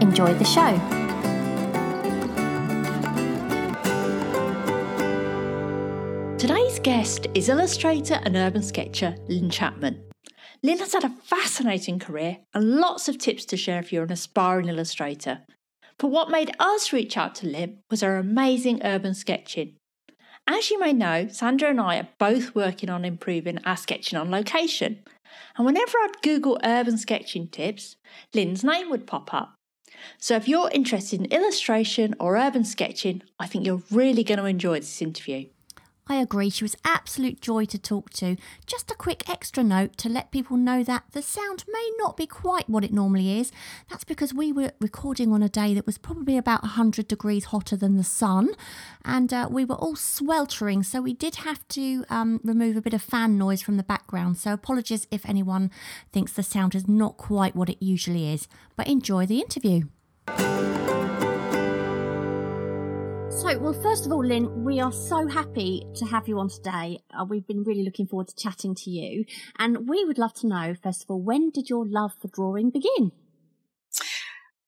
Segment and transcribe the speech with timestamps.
[0.00, 0.78] Enjoy the show.
[6.38, 10.02] Today's guest is illustrator and urban sketcher Lynn Chapman.
[10.62, 14.12] Lynn has had a fascinating career and lots of tips to share if you're an
[14.12, 15.40] aspiring illustrator.
[15.98, 19.76] But what made us reach out to Lynn was her amazing urban sketching.
[20.48, 24.30] As you may know, Sandra and I are both working on improving our sketching on
[24.30, 25.02] location.
[25.58, 27.96] And whenever I'd Google urban sketching tips,
[28.34, 29.59] Lynn's name would pop up.
[30.18, 34.46] So if you're interested in illustration or urban sketching, I think you're really going to
[34.46, 35.46] enjoy this interview.
[36.10, 38.36] I agree, she was absolute joy to talk to.
[38.66, 42.26] Just a quick extra note to let people know that the sound may not be
[42.26, 43.52] quite what it normally is.
[43.88, 47.76] That's because we were recording on a day that was probably about 100 degrees hotter
[47.76, 48.48] than the sun,
[49.04, 52.92] and uh, we were all sweltering, so we did have to um, remove a bit
[52.92, 54.36] of fan noise from the background.
[54.36, 55.70] So apologies if anyone
[56.12, 59.82] thinks the sound is not quite what it usually is, but enjoy the interview.
[63.30, 66.98] So, well, first of all, Lynn, we are so happy to have you on today.
[67.16, 69.24] Uh, we've been really looking forward to chatting to you.
[69.56, 72.70] And we would love to know, first of all, when did your love for drawing
[72.70, 73.12] begin?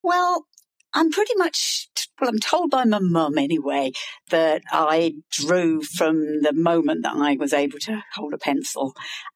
[0.01, 0.47] Well,
[0.93, 1.87] I'm pretty much,
[2.19, 3.91] well, I'm told by my mum anyway
[4.29, 8.93] that I drew from the moment that I was able to hold a pencil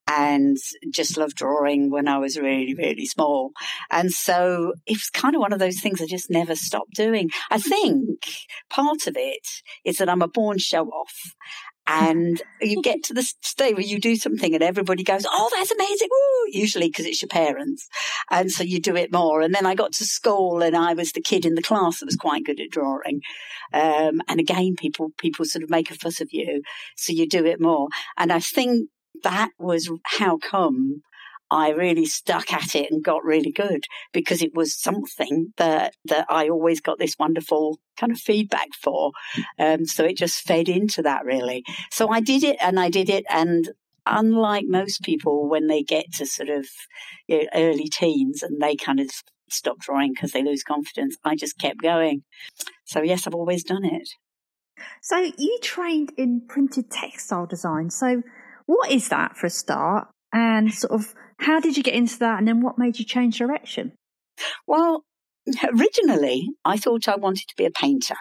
[0.08, 0.58] and
[0.91, 3.52] just loved drawing when I was really, really small.
[3.91, 7.30] And so it was kind of one of those things I just never stopped doing.
[7.52, 8.19] I think
[8.69, 9.47] part of it
[9.83, 11.35] is that I'm a born show off
[11.88, 15.72] and you get to the stage where you do something and everybody goes, Oh, that's
[15.72, 16.09] amazing.
[16.50, 17.88] Usually because it's your parents.
[18.29, 19.41] And so you do it more.
[19.41, 22.06] And then I got to school and I was the kid in the class that
[22.06, 23.22] was quite good at drawing.
[23.73, 26.62] Um, and again, people, people sort of make a fuss of you.
[26.97, 27.88] So you do it more.
[28.17, 28.89] And I think
[29.23, 31.03] that was how come
[31.50, 36.25] I really stuck at it and got really good because it was something that that
[36.30, 39.12] I always got this wonderful kind of feedback for.
[39.57, 41.63] Um, so it just fed into that really.
[41.91, 43.69] So I did it and I did it and
[44.06, 46.66] unlike most people when they get to sort of
[47.28, 49.09] you know, early teens and they kind of
[49.50, 52.24] stop drawing because they lose confidence, I just kept going.
[52.86, 54.09] So yes, I've always done it.
[55.02, 57.90] So you trained in printed textile design.
[57.90, 58.22] So
[58.66, 60.07] what is that for a start?
[60.34, 62.40] And sort of how did you get into that?
[62.40, 63.94] And then what made you change direction?
[64.66, 65.03] Well,
[65.66, 68.16] originally I thought I wanted to be a painter.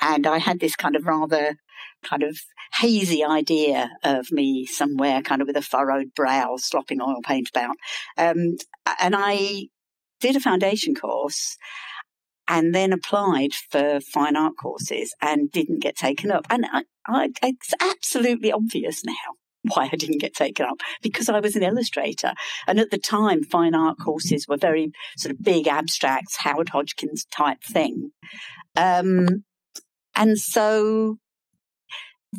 [0.00, 1.56] And I had this kind of rather
[2.04, 2.38] kind of
[2.80, 7.76] hazy idea of me somewhere kind of with a furrowed brow, slopping oil paint about.
[8.18, 8.56] Um,
[9.00, 9.68] and I
[10.20, 11.56] did a foundation course
[12.48, 16.46] and then applied for fine art courses and didn't get taken up.
[16.50, 19.14] And I, I, it's absolutely obvious now
[19.74, 22.32] why I didn't get taken up because I was an illustrator.
[22.66, 27.24] And at the time, fine art courses were very sort of big abstracts, Howard Hodgkins
[27.26, 28.10] type thing.
[28.76, 29.44] Um,
[30.14, 31.18] and so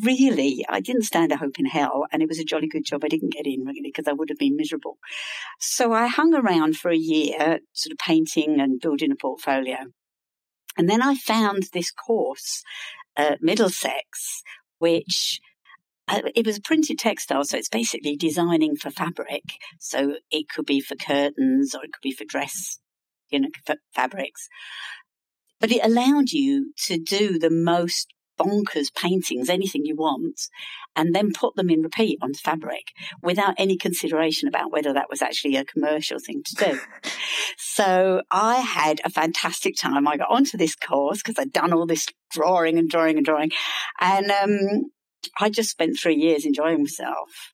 [0.04, 3.04] really, I didn't stand a hope in hell, and it was a jolly good job
[3.04, 4.98] I didn't get in really because I would have been miserable.
[5.59, 9.78] So I hung around for a year, sort of painting and building a portfolio.
[10.78, 12.64] And then I found this course
[13.16, 14.44] at Middlesex,
[14.78, 15.40] which
[16.09, 19.44] it was printed textile, so it's basically designing for fabric.
[19.79, 22.79] So it could be for curtains or it could be for dress,
[23.29, 23.50] you know,
[23.94, 24.47] fabrics.
[25.59, 30.40] But it allowed you to do the most bonkers paintings, anything you want,
[30.96, 32.90] and then put them in repeat on fabric
[33.22, 36.79] without any consideration about whether that was actually a commercial thing to do.
[37.57, 40.08] so I had a fantastic time.
[40.08, 43.52] I got onto this course because I'd done all this drawing and drawing and drawing.
[43.99, 44.91] And um,
[45.40, 47.53] I just spent three years enjoying myself.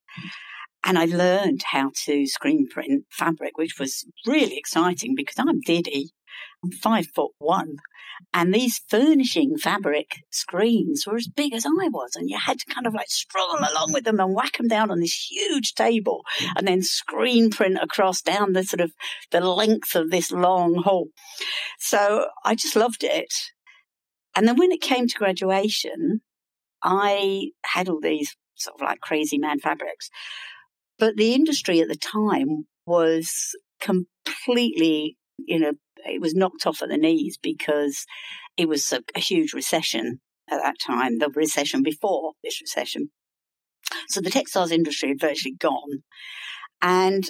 [0.86, 6.12] And I learned how to screen print fabric, which was really exciting because I'm Diddy.
[6.64, 7.78] I'm five foot one.
[8.34, 12.16] And these furnishing fabric screens were as big as I was.
[12.16, 14.92] And you had to kind of like stroll along with them and whack them down
[14.92, 16.24] on this huge table
[16.56, 18.92] and then screen print across down the sort of
[19.32, 21.08] the length of this long hall.
[21.80, 23.34] So I just loved it.
[24.36, 26.22] And then when it came to graduation,
[26.84, 30.10] I had all these sort of like crazy man fabrics.
[31.00, 35.74] But the industry at the time was completely you know,
[36.06, 38.06] it was knocked off at the knees because
[38.58, 40.20] it was a, a huge recession
[40.50, 43.10] at that time, the recession before this recession.
[44.10, 46.04] So the textiles industry had virtually gone.
[46.82, 47.30] And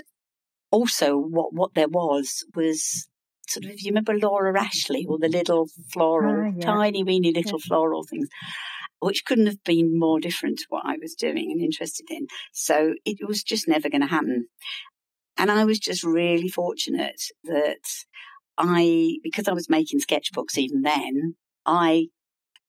[0.72, 3.08] also what, what there was was
[3.48, 6.66] sort of, if you remember Laura Ashley or the little floral, uh, yeah.
[6.66, 7.68] tiny weeny little yeah.
[7.68, 8.28] floral things,
[9.04, 12.28] which couldn't have been more different to what I was doing and interested in.
[12.52, 14.48] So it was just never going to happen.
[15.38, 17.84] And I was just really fortunate that
[18.58, 21.36] I, because I was making sketchbooks even then,
[21.66, 22.08] I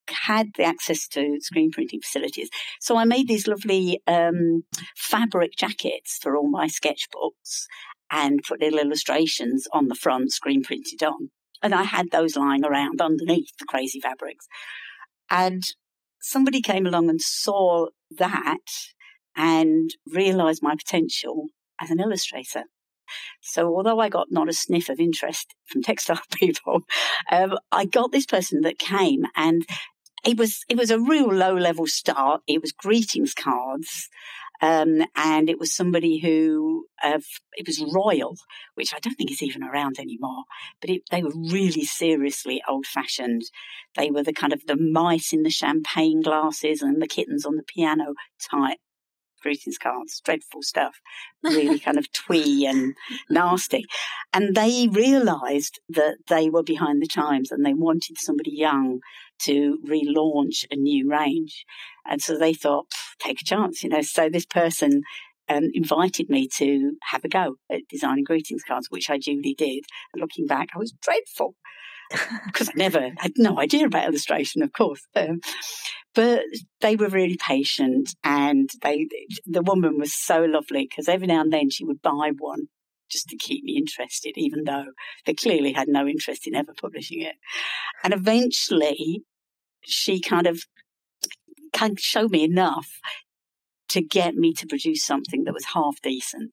[0.08, 2.50] had the access to screen printing facilities.
[2.81, 4.64] So I made these lovely um,
[4.96, 7.64] fabric jackets for all my sketchbooks
[8.10, 11.31] and put little illustrations on the front, screen printed on.
[11.62, 14.46] And I had those lying around underneath the crazy fabrics.
[15.31, 15.62] And
[16.25, 17.87] somebody came along and saw
[18.19, 18.56] that
[19.37, 21.49] and realized my potential
[21.81, 22.65] as an illustrator.
[23.43, 26.81] So although I got not a sniff of interest from textile people,
[27.31, 29.67] um, I got this person that came and
[30.25, 32.41] it was it was a real low level start.
[32.47, 34.09] It was greetings cards,
[34.64, 37.20] um, and it was somebody who uh,
[37.52, 38.34] it was Royal,
[38.76, 40.44] which I don't think is even around anymore.
[40.81, 43.43] But it, they were really seriously old fashioned.
[43.94, 47.56] They were the kind of the mice in the champagne glasses and the kittens on
[47.56, 48.14] the piano
[48.50, 48.78] type
[49.44, 50.96] greetings cards, dreadful stuff,
[51.43, 52.94] really kind of twee and
[53.31, 53.85] nasty.
[54.32, 59.00] And they realized that they were behind the times and they wanted somebody young
[59.43, 61.64] to relaunch a new range.
[62.05, 62.87] And so they thought,
[63.20, 64.02] take a chance, you know.
[64.02, 65.02] So this person
[65.49, 69.85] um, invited me to have a go at designing greetings cards, which I duly did.
[70.12, 71.55] And looking back, I was dreadful
[72.47, 75.03] because I never had no idea about illustration, of course.
[75.15, 75.41] Um,
[76.15, 76.43] but
[76.81, 79.09] they were really patient, and they
[79.47, 82.69] the woman was so lovely because every now and then she would buy one
[83.11, 84.87] just to keep me interested, even though
[85.27, 87.37] they clearly had no interest in ever publishing it.
[88.03, 89.23] And eventually,
[89.83, 90.62] she kind of
[91.83, 92.89] of showed me enough
[93.89, 96.53] to get me to produce something that was half decent.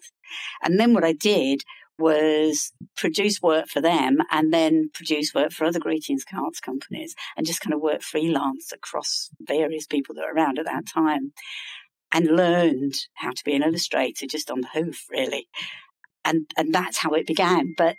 [0.64, 1.62] And then what I did
[2.02, 7.46] was produce work for them and then produce work for other greetings cards companies and
[7.46, 11.32] just kind of work freelance across various people that were around at that time
[12.12, 15.48] and learned how to be an illustrator just on the hoof really.
[16.26, 17.74] And and that's how it began.
[17.78, 17.96] But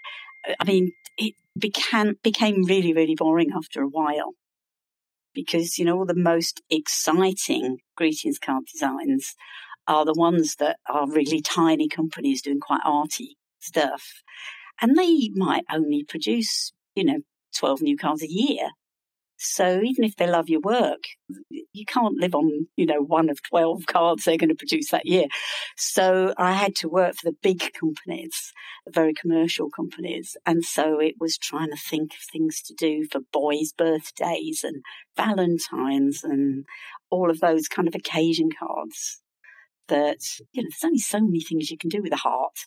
[0.48, 4.34] uh, i mean it became became really really boring after a while
[5.34, 9.34] because you know all the most exciting greetings card designs
[9.88, 14.02] are the ones that are really tiny companies doing quite arty stuff.
[14.80, 17.20] And they might only produce, you know,
[17.56, 18.70] 12 new cards a year.
[19.44, 21.00] So even if they love your work,
[21.50, 25.04] you can't live on, you know, one of 12 cards they're going to produce that
[25.04, 25.26] year.
[25.76, 28.52] So I had to work for the big companies,
[28.88, 30.36] very commercial companies.
[30.46, 34.82] And so it was trying to think of things to do for boys' birthdays and
[35.16, 36.64] Valentine's and
[37.10, 39.22] all of those kind of occasion cards
[39.88, 40.20] that,
[40.52, 42.58] you know, there's only so many things you can do with a heart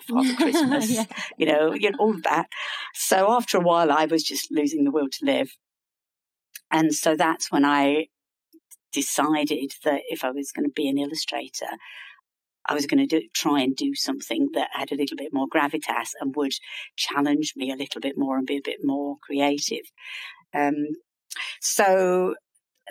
[0.00, 1.04] Father Christmas, yeah.
[1.36, 2.46] you know, you know, all of that.
[2.94, 5.56] So after a while, I was just losing the will to live.
[6.70, 8.06] And so that's when I
[8.92, 11.66] decided that if I was going to be an illustrator,
[12.66, 15.48] I was going to do, try and do something that had a little bit more
[15.48, 16.52] gravitas and would
[16.96, 19.90] challenge me a little bit more and be a bit more creative.
[20.54, 20.86] Um,
[21.60, 22.34] so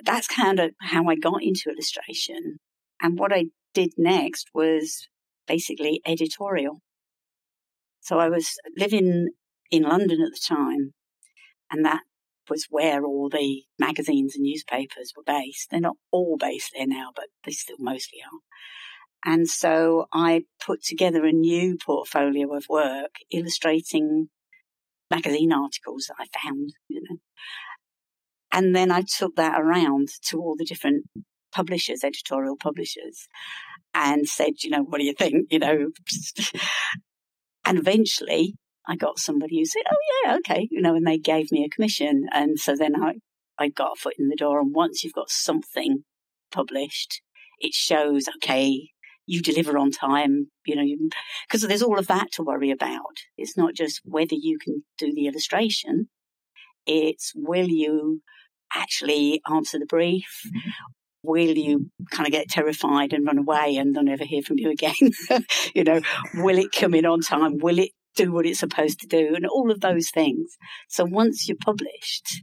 [0.03, 2.59] that's kind of how I got into illustration.
[3.01, 5.07] And what I did next was
[5.47, 6.81] basically editorial.
[8.01, 9.29] So I was living
[9.69, 10.93] in London at the time,
[11.71, 12.01] and that
[12.49, 15.67] was where all the magazines and newspapers were based.
[15.69, 18.39] They're not all based there now, but they still mostly are.
[19.23, 24.29] And so I put together a new portfolio of work illustrating
[25.09, 27.17] magazine articles that I found, you know.
[28.51, 31.05] And then I took that around to all the different
[31.53, 33.27] publishers, editorial publishers,
[33.93, 35.47] and said, you know, what do you think?
[35.51, 35.91] You know,
[37.65, 38.55] And eventually
[38.87, 41.69] I got somebody who said, Oh, yeah, okay, you know, and they gave me a
[41.69, 42.27] commission.
[42.31, 43.15] And so then I,
[43.57, 44.59] I got a foot in the door.
[44.59, 46.03] And once you've got something
[46.51, 47.21] published,
[47.59, 48.89] it shows, okay,
[49.27, 51.09] you deliver on time, you know,
[51.47, 53.17] because there's all of that to worry about.
[53.37, 56.09] It's not just whether you can do the illustration,
[56.85, 58.21] it's will you
[58.73, 60.41] actually answer the brief?
[60.47, 60.69] Mm-hmm.
[61.23, 64.71] Will you kind of get terrified and run away and they'll never hear from you
[64.71, 65.11] again?
[65.75, 66.01] you know,
[66.35, 67.57] will it come in on time?
[67.57, 69.33] Will it do what it's supposed to do?
[69.35, 70.57] And all of those things.
[70.89, 72.41] So once you're published,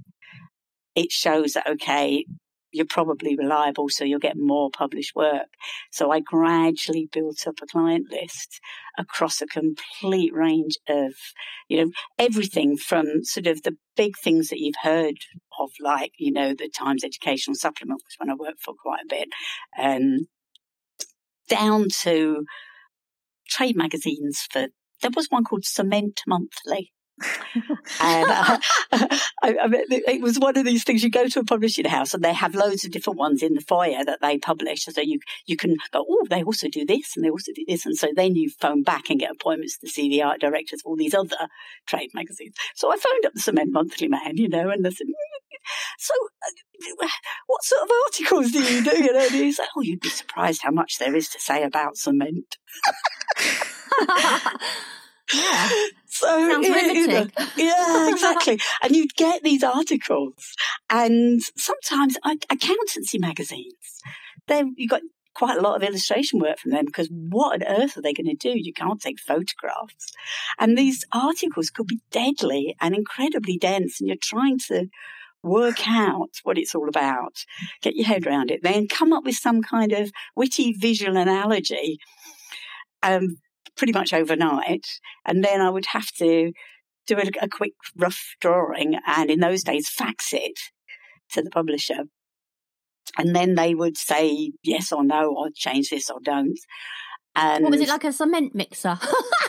[0.94, 2.24] it shows that, okay,
[2.72, 5.48] you're probably reliable, so you'll get more published work.
[5.90, 8.60] So I gradually built up a client list
[8.98, 11.12] across a complete range of,
[11.68, 15.16] you know, everything from sort of the big things that you've heard
[15.58, 19.08] of, like, you know, the Times Educational Supplement which when I worked for quite a
[19.08, 19.28] bit,
[19.78, 20.26] um,
[21.48, 22.44] down to
[23.48, 24.66] trade magazines for,
[25.00, 26.92] there was one called Cement Monthly
[28.00, 28.58] and uh,
[29.42, 31.02] I, I mean, it was one of these things.
[31.02, 33.60] You go to a publishing house and they have loads of different ones in the
[33.60, 37.24] foyer that they publish, so you you can go, oh, they also do this and
[37.24, 40.08] they also do this, and so then you phone back and get appointments to see
[40.08, 41.48] the art directors of all these other
[41.86, 42.54] trade magazines.
[42.74, 45.06] So I phoned up the Cement Monthly man, you know, and I said,
[45.98, 46.14] so
[47.02, 47.08] uh,
[47.46, 49.04] what sort of articles do you do?
[49.04, 51.62] You know, and he's like, oh, you'd be surprised how much there is to say
[51.62, 52.56] about cement.
[55.34, 55.68] Yeah.
[56.10, 56.66] So Sounds
[57.56, 58.58] yeah, exactly.
[58.82, 60.54] and you'd get these articles,
[60.90, 62.16] and sometimes
[62.50, 64.02] accountancy magazines.
[64.48, 65.02] Then you got
[65.34, 68.26] quite a lot of illustration work from them because what on earth are they going
[68.26, 68.58] to do?
[68.58, 70.12] You can't take photographs,
[70.58, 74.88] and these articles could be deadly and incredibly dense, and you're trying to
[75.44, 77.44] work out what it's all about,
[77.82, 81.98] get your head around it, then come up with some kind of witty visual analogy.
[83.02, 83.36] Um,
[83.78, 84.86] pretty much overnight.
[85.24, 86.52] And then I would have to
[87.06, 90.58] do a, a quick rough drawing and in those days fax it
[91.32, 92.04] to the publisher.
[93.16, 96.58] And then they would say yes or no, or change this or don't.
[97.40, 98.98] And what was it like a cement mixer?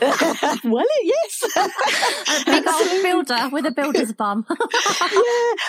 [0.64, 4.46] well, yes, a big old builder with a builder's bum.
[4.50, 4.56] yeah,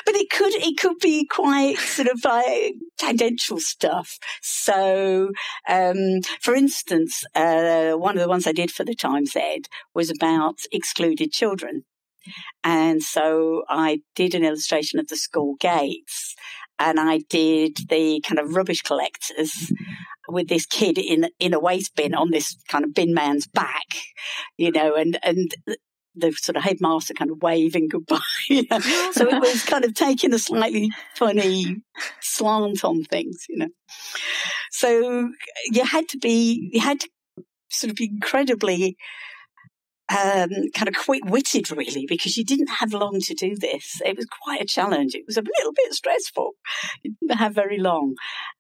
[0.06, 4.20] but it could it could be quite sort of like tangential stuff.
[4.44, 5.32] So,
[5.68, 10.12] um, for instance, uh, one of the ones I did for the Times Ed was
[10.12, 11.86] about excluded children.
[12.64, 16.36] And so I did an illustration of the school gates
[16.78, 19.72] and I did the kind of rubbish collectors
[20.32, 23.88] with this kid in in a waste bin on this kind of bin man's back,
[24.58, 25.54] you know, and and
[26.16, 28.20] the sort of headmaster kind of waving goodbye.
[29.12, 31.78] So it was kind of taking a slightly funny
[32.20, 33.70] slant on things, you know.
[34.72, 35.32] So
[35.72, 37.10] you had to be, you had to
[37.70, 38.98] sort of be incredibly
[40.12, 44.02] um, kind of quick witted, really, because you didn't have long to do this.
[44.04, 45.16] It was quite a challenge.
[45.16, 46.52] It was a little bit stressful.
[47.04, 48.16] You didn't have very long.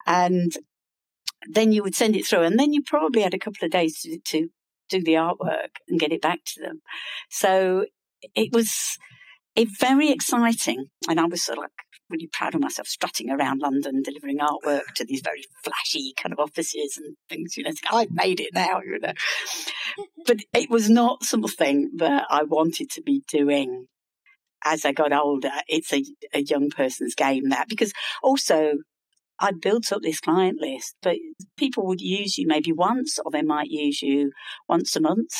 [0.06, 0.54] And
[1.50, 4.02] then you would send it through, and then you probably had a couple of days
[4.02, 4.50] to, to
[4.90, 6.82] do the artwork and get it back to them.
[7.30, 7.86] So
[8.36, 8.98] it was
[9.56, 11.72] it very exciting, and I was sort of like
[12.10, 16.40] really proud of myself strutting around London delivering artwork to these very flashy kind of
[16.40, 17.56] offices and things.
[17.58, 18.82] You know, I've made it now.
[18.82, 19.14] You know,
[20.26, 23.88] but it was not something that I wanted to be doing
[24.64, 25.52] as I got older.
[25.68, 28.74] It's a, a young person's game that because also
[29.42, 31.18] I built up this client list, but
[31.58, 34.32] people would use you maybe once, or they might use you
[34.70, 35.34] once a month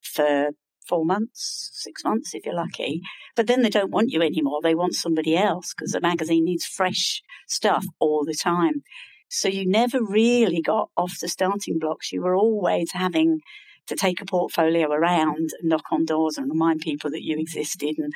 [0.00, 0.50] for
[0.86, 2.98] four months, six months if you're lucky.
[2.98, 3.32] Mm-hmm.
[3.36, 4.60] But then they don't want you anymore.
[4.62, 8.82] They want somebody else because the magazine needs fresh stuff all the time.
[9.28, 12.12] So you never really got off the starting blocks.
[12.12, 13.40] You were always having
[13.88, 17.96] to take a portfolio around and knock on doors and remind people that you existed
[17.98, 18.12] and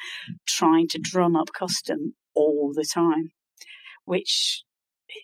[0.47, 3.33] trying to drum up custom all the time,
[4.05, 4.63] which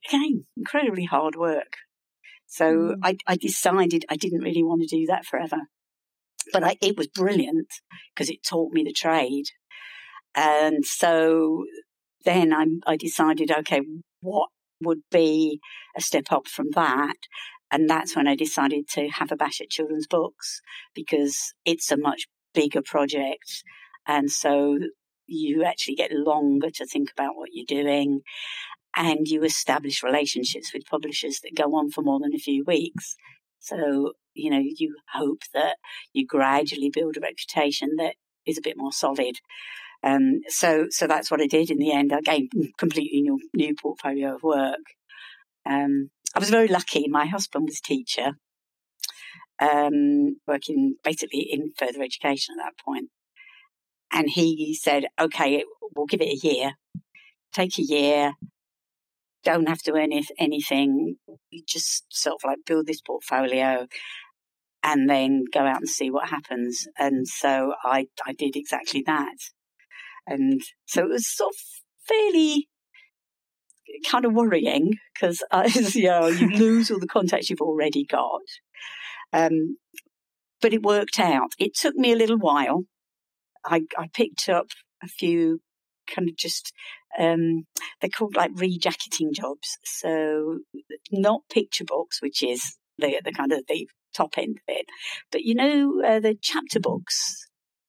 [0.08, 1.76] again, incredibly hard work.
[2.46, 2.94] So mm.
[3.02, 5.58] I, I, decided I didn't really want to do that forever.
[6.52, 7.68] But I, it was brilliant
[8.14, 9.46] because it taught me the trade.
[10.34, 11.64] And so
[12.24, 13.82] then I, I decided, okay,
[14.20, 14.48] what
[14.80, 15.60] would be
[15.96, 17.16] a step up from that?
[17.70, 20.60] And that's when I decided to have a bash at children's books
[20.94, 23.62] because it's a much bigger project.
[24.06, 24.78] And so
[25.26, 28.22] you actually get longer to think about what you're doing
[28.98, 33.14] and you establish relationships with publishers that go on for more than a few weeks.
[33.60, 35.76] So, you know, you hope that
[36.12, 39.36] you gradually build a reputation that is a bit more solid.
[40.02, 42.12] Um, so, so that's what I did in the end.
[42.12, 44.82] I gained completely new, new portfolio of work.
[45.64, 47.06] Um, I was very lucky.
[47.06, 48.32] My husband was teacher,
[49.60, 53.10] um, working basically in further education at that point.
[54.12, 55.62] And he said, okay,
[55.94, 56.72] we'll give it a year.
[57.52, 58.32] Take a year,
[59.44, 61.16] don't have to earn anything.
[61.50, 63.86] You just sort of like build this portfolio
[64.82, 66.86] and then go out and see what happens.
[66.98, 69.36] And so I, I did exactly that.
[70.26, 71.60] And so it was sort of
[72.06, 72.68] fairly
[74.06, 75.42] kind of worrying because
[75.94, 78.42] you know you lose all the contacts you've already got.
[79.32, 79.78] Um,
[80.60, 81.52] but it worked out.
[81.58, 82.84] It took me a little while.
[83.64, 84.66] I, I picked up
[85.02, 85.60] a few
[86.14, 86.72] kind of just
[87.18, 87.66] um,
[88.00, 89.78] they're called like rejacketing jobs.
[89.84, 90.60] So
[91.10, 94.86] not picture books, which is the the kind of the top end of it,
[95.30, 97.46] but you know uh, the chapter books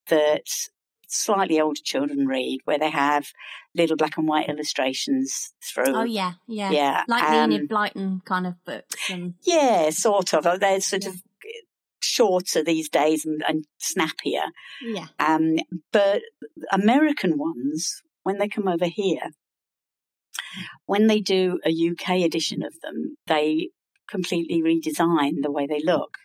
[0.10, 0.44] that
[1.08, 3.26] slightly older children read, where they have
[3.76, 5.96] little black and white illustrations through.
[5.96, 9.10] Oh yeah, yeah, yeah, like um, Enid Blyton kind of books.
[9.10, 10.44] And yeah, sort of.
[10.60, 11.10] They're sort Yeah.
[11.10, 11.16] of
[12.02, 14.44] shorter these days and, and snappier.
[14.82, 15.58] yeah, Um,
[15.92, 16.22] but
[16.72, 20.64] American ones, when they come over here, mm.
[20.86, 23.70] when they do a UK edition of them, they
[24.10, 26.18] completely redesign the way they look,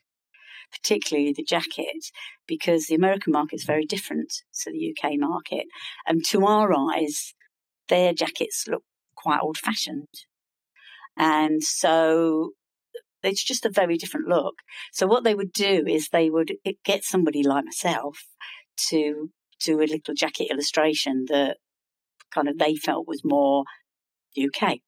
[0.73, 2.11] particularly the jacket,
[2.47, 4.33] because the American market is very different
[4.63, 5.67] to the UK market.
[6.07, 7.35] And to our eyes,
[7.89, 8.83] their jackets look
[9.15, 10.09] quite old fashioned.
[11.17, 12.51] And so
[13.23, 14.55] it's just a very different look.
[14.93, 18.19] So what they would do is they would get somebody like myself
[18.89, 19.31] to
[19.65, 21.57] do a little jacket illustration that
[22.35, 23.65] kind of they felt was more
[24.37, 24.79] UK.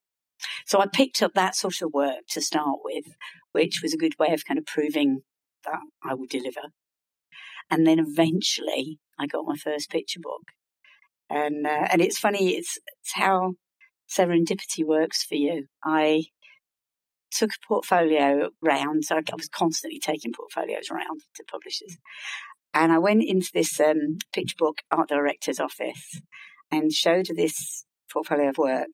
[0.67, 3.05] So I picked up that sort of work to start with,
[3.53, 5.23] which was a good way of kind of proving
[5.65, 6.73] that I would deliver.
[7.71, 10.43] And then eventually I got my first picture book.
[11.29, 13.55] And, uh, and it's funny, it's, it's how
[14.09, 15.67] serendipity works for you.
[15.85, 16.26] I
[17.33, 19.05] took a portfolio round.
[19.05, 21.99] So I was constantly taking portfolios round to publishers.
[22.73, 26.21] And I went into this um, picture book art director's office
[26.71, 28.89] and showed this portfolio of work.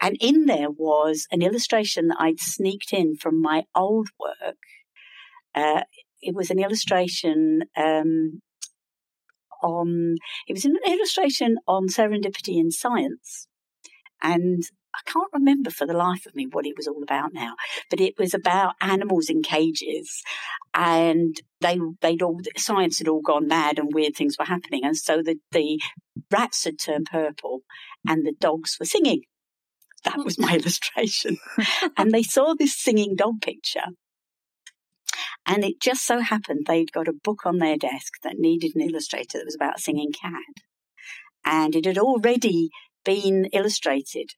[0.00, 4.56] And in there was an illustration that I'd sneaked in from my old work.
[5.54, 5.82] Uh,
[6.20, 8.42] it was an illustration um,
[9.62, 13.48] on, it was an illustration on serendipity in science.
[14.22, 14.62] And
[14.94, 17.54] I can't remember for the life of me what it was all about now,
[17.90, 20.22] but it was about animals in cages,
[20.72, 24.96] and they they'd all science had all gone mad and weird things were happening, and
[24.96, 25.80] so the the
[26.30, 27.62] rats had turned purple,
[28.06, 29.22] and the dogs were singing.
[30.04, 31.38] That was my illustration,
[31.96, 33.92] and they saw this singing dog picture.
[35.46, 38.80] And it just so happened they'd got a book on their desk that needed an
[38.80, 40.64] illustrator that was about a singing cat.
[41.44, 42.70] And it had already
[43.04, 44.30] been illustrated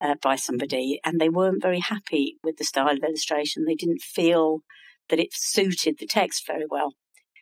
[0.00, 3.64] uh, by somebody, and they weren't very happy with the style of illustration.
[3.64, 4.60] They didn't feel
[5.08, 6.94] that it suited the text very well.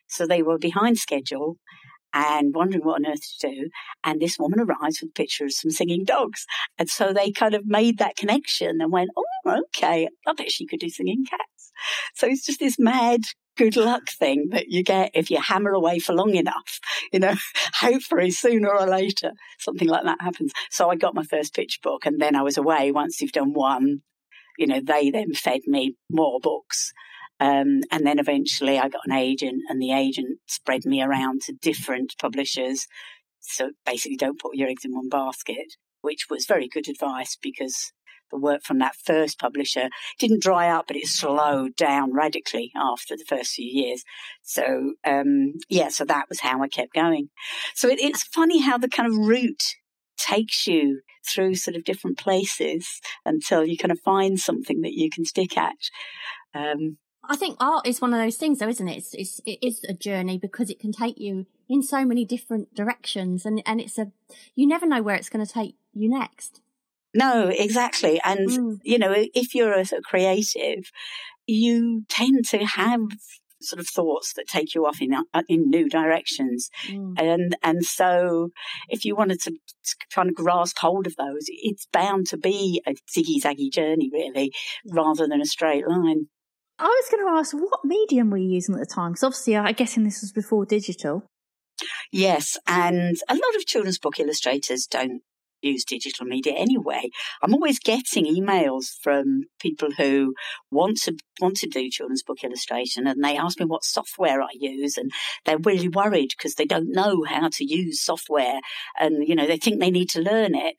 [0.07, 1.57] So they were behind schedule
[2.15, 3.69] and wondering what on earth to do.
[4.05, 6.47] And this woman arrives with a picture of some singing dogs.
[6.79, 10.67] And so they kind of made that connection and went, oh, okay, I bet she
[10.67, 11.73] could do singing cats.
[12.15, 13.23] So it's just this mad
[13.57, 16.81] good luck thing that you get if you hammer away for long enough.
[17.13, 17.35] You know,
[17.81, 20.53] hopefully sooner or later something like that happens.
[20.71, 22.93] So I got my first picture book and then I was away.
[22.93, 24.03] Once you've done one,
[24.59, 26.93] you know, they then fed me more books.
[27.45, 31.53] Um, and then eventually I got an agent and the agent spread me around to
[31.53, 32.87] different publishers.
[33.41, 37.93] So basically don't put your eggs in one basket, which was very good advice because
[38.31, 43.15] the work from that first publisher didn't dry up, but it slowed down radically after
[43.15, 44.05] the first few years.
[44.43, 47.29] So, um, yeah, so that was how I kept going.
[47.75, 49.75] So it, it's funny how the kind of route
[50.17, 55.11] takes you through sort of different places until you kind of find something that you
[55.11, 55.77] can stick at.
[56.55, 56.97] Um,
[57.29, 58.99] I think art is one of those things, though, isn't it?
[58.99, 62.75] It's, it's it is a journey because it can take you in so many different
[62.75, 64.13] directions, and and it's a
[64.55, 66.61] you never know where it's going to take you next.
[67.15, 68.21] No, exactly.
[68.25, 68.81] And, Mm.
[68.83, 70.91] you know, if you're a, sort of creative,
[71.47, 73.01] you tend to have
[73.63, 76.69] sort of thoughts that take you off in, uh, in new directions.
[76.89, 77.15] Mm.
[77.19, 78.51] And, and so
[78.89, 82.83] if you wanted to, to kind of grasp hold of those, it's bound to be
[82.87, 84.53] a ziggy zaggy journey, really,
[84.91, 86.27] rather than a straight line.
[86.79, 89.13] I was going to ask, what medium were you using at the time?
[89.13, 91.25] Because obviously, I'm guessing this was before digital.
[92.13, 95.23] Yes, and a lot of children's book illustrators don't
[95.65, 97.11] use digital media anyway.
[97.43, 100.35] I'm always getting emails from people who
[100.71, 104.51] want to want to do children's book illustration and they ask me what software I
[104.53, 105.11] use and
[105.45, 108.61] they're really worried because they don't know how to use software
[109.01, 110.77] and you know they think they need to learn it.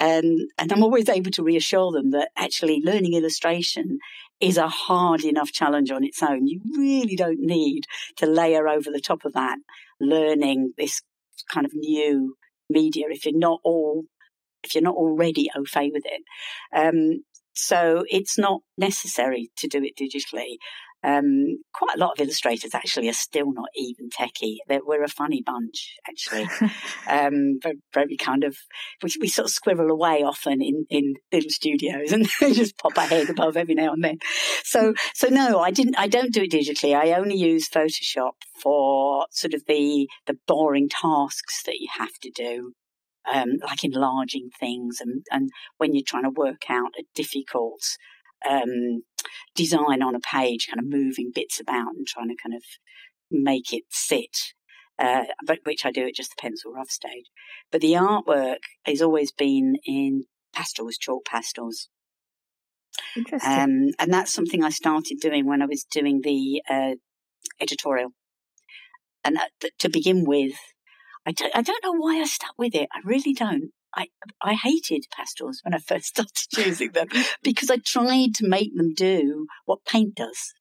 [0.00, 3.98] And and I'm always able to reassure them that actually learning illustration
[4.40, 6.46] is a hard enough challenge on its own.
[6.46, 7.84] You really don't need
[8.16, 9.58] to layer over the top of that
[10.00, 11.02] learning this
[11.52, 12.36] kind of new
[12.70, 14.04] media if you're not all
[14.62, 16.22] if you're not already au fait with it.
[16.74, 17.24] Um,
[17.54, 20.58] so it's not necessary to do it digitally.
[21.04, 24.56] Um, quite a lot of illustrators actually are still not even techie.
[24.66, 26.48] They're, we're a funny bunch, actually.
[27.08, 28.56] um, very, very kind of,
[29.02, 33.06] we, we sort of squirrel away often in, in little studios and just pop our
[33.06, 34.18] head above every now and then.
[34.64, 36.96] So, so no, I didn't, I don't do it digitally.
[36.96, 42.30] I only use Photoshop for sort of the, the boring tasks that you have to
[42.30, 42.72] do
[43.32, 47.82] um, like enlarging things, and, and when you're trying to work out a difficult
[48.48, 49.02] um,
[49.54, 52.62] design on a page, kind of moving bits about and trying to kind of
[53.30, 54.54] make it sit.
[54.98, 57.26] Uh, but which I do at just the pencil rough stage.
[57.70, 61.88] But the artwork has always been in pastels, chalk pastels.
[63.16, 63.52] Interesting.
[63.52, 66.94] Um, and that's something I started doing when I was doing the uh,
[67.60, 68.10] editorial.
[69.24, 70.54] And uh, th- to begin with,
[71.24, 72.88] I don't, I don't know why I stuck with it.
[72.92, 73.70] I really don't.
[73.94, 74.08] I,
[74.42, 77.08] I hated pastels when I first started using them
[77.42, 80.54] because I tried to make them do what paint does.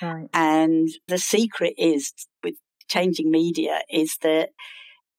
[0.00, 0.28] Right.
[0.32, 2.12] And the secret is
[2.42, 2.54] with
[2.88, 4.50] changing media is that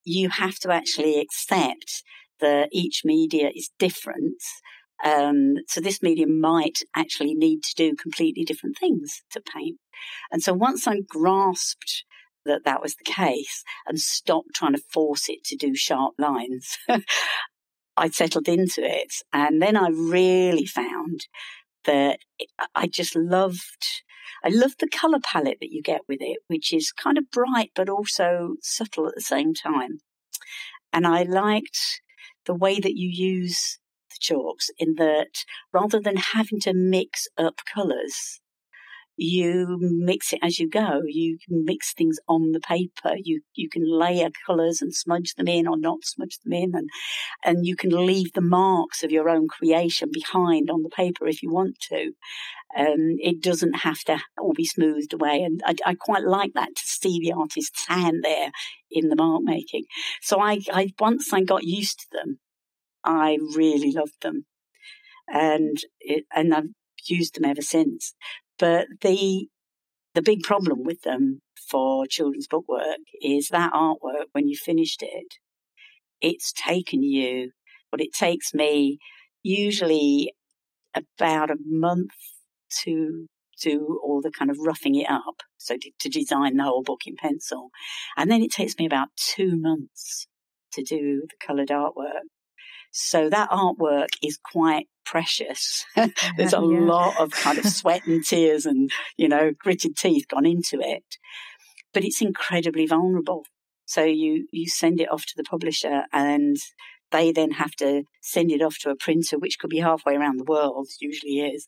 [0.04, 2.04] you have to actually accept
[2.40, 4.42] that each media is different.
[5.04, 9.78] Um, so this medium might actually need to do completely different things to paint.
[10.32, 12.04] And so once I grasped
[12.46, 16.78] that that was the case and stopped trying to force it to do sharp lines,
[17.98, 19.14] I settled into it.
[19.32, 21.28] And then I really found
[21.86, 22.20] that
[22.74, 24.04] I just loved,
[24.44, 27.72] I loved the color palette that you get with it, which is kind of bright,
[27.76, 30.00] but also subtle at the same time.
[30.92, 32.02] And I liked
[32.46, 33.80] the way that you use
[34.10, 38.40] the chalks in that rather than having to mix up colors,
[39.18, 41.02] you mix it as you go.
[41.06, 43.16] You mix things on the paper.
[43.16, 46.90] You you can layer colours and smudge them in or not smudge them in, and
[47.44, 51.42] and you can leave the marks of your own creation behind on the paper if
[51.42, 52.12] you want to.
[52.78, 56.76] Um, it doesn't have to all be smoothed away, and I, I quite like that
[56.76, 58.52] to see the artist's hand there
[58.92, 59.86] in the mark making.
[60.22, 62.40] So I, I once I got used to them,
[63.04, 64.46] I really loved them,
[65.30, 66.70] and it, and I've
[67.08, 68.14] used them ever since.
[68.58, 69.48] But the
[70.14, 75.02] the big problem with them for children's book work is that artwork when you finished
[75.02, 75.36] it,
[76.22, 77.52] it's taken you
[77.90, 78.98] what it takes me
[79.44, 80.34] usually
[80.96, 82.12] about a month
[82.84, 83.28] to
[83.62, 87.02] do all the kind of roughing it up, so to, to design the whole book
[87.06, 87.70] in pencil,
[88.18, 90.28] and then it takes me about two months
[90.74, 92.28] to do the coloured artwork.
[92.98, 95.86] So that artwork is quite precious.
[95.96, 96.80] There's a yeah.
[96.80, 101.04] lot of kind of sweat and tears and, you know, gritted teeth gone into it.
[101.94, 103.48] But it's incredibly vulnerable.
[103.86, 106.56] So you, you send it off to the publisher and
[107.12, 110.40] they then have to send it off to a printer, which could be halfway around
[110.40, 111.68] the world, usually is.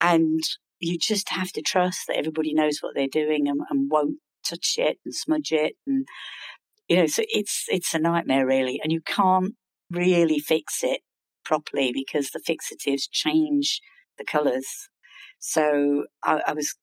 [0.00, 0.40] And
[0.78, 4.76] you just have to trust that everybody knows what they're doing and, and won't touch
[4.78, 6.06] it and smudge it and
[6.86, 9.54] you know so it's it's a nightmare really and you can't
[9.90, 11.00] really fix it
[11.44, 13.80] properly because the fixatives change
[14.18, 14.66] the colours.
[15.38, 16.74] So I, I, was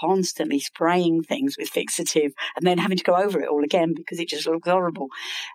[0.00, 4.18] constantly spraying things with fixative and then having to go over it all again because
[4.18, 5.08] it just looks horrible.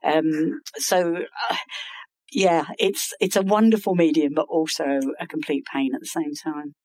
[0.04, 1.18] Um, so
[1.50, 1.56] uh,
[2.32, 6.76] yeah, it's it's a wonderful medium, but also a complete pain at the same time.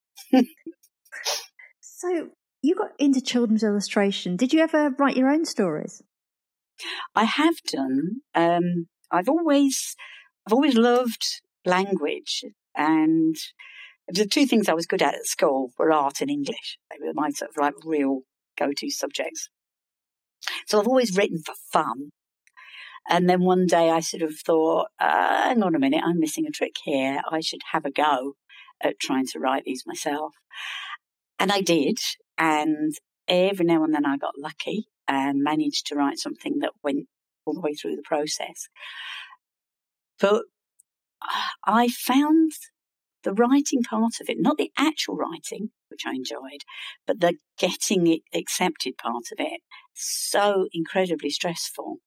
[1.81, 2.29] so
[2.63, 4.37] you got into children's illustration.
[4.37, 6.03] Did you ever write your own stories?
[7.15, 8.23] I have done.
[8.35, 9.95] Um, I've always,
[10.47, 12.45] I've always loved language
[12.75, 13.37] and
[14.09, 16.79] the two things I was good at at school were art and English.
[16.91, 18.21] They were my sort of like real
[18.59, 19.49] go-to subjects.
[20.67, 22.11] So I've always written for fun.
[23.09, 26.47] And then one day I sort of thought, uh, hang on a minute, I'm missing
[26.47, 27.21] a trick here.
[27.31, 28.35] I should have a go
[28.81, 30.35] at trying to write these myself.
[31.39, 31.99] And I did.
[32.39, 32.95] And
[33.29, 37.09] every now and then I got lucky and managed to write something that went
[37.45, 38.69] all the way through the process.
[40.21, 40.45] But
[41.23, 42.53] ah, I found
[43.25, 46.63] the writing part of it, not the actual writing, which I enjoyed,
[47.07, 49.61] but the getting it accepted part of it,
[49.95, 51.99] so incredibly stressful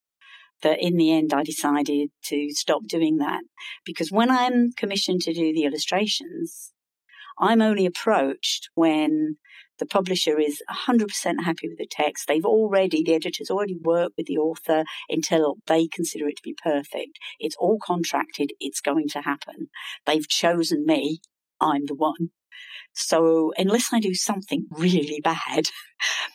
[0.62, 3.43] that in the end I decided to stop doing that.
[3.86, 6.71] Because when I'm commissioned to do the illustrations,
[7.39, 9.38] I'm only approached when
[9.80, 12.28] the publisher is 100% happy with the text.
[12.28, 16.56] They've already, the editors already worked with the author until they consider it to be
[16.62, 17.20] perfect.
[17.40, 18.52] It's all contracted.
[18.60, 19.70] It's going to happen.
[20.06, 21.20] They've chosen me.
[21.60, 22.30] I'm the one.
[22.94, 25.70] So unless I do something really bad,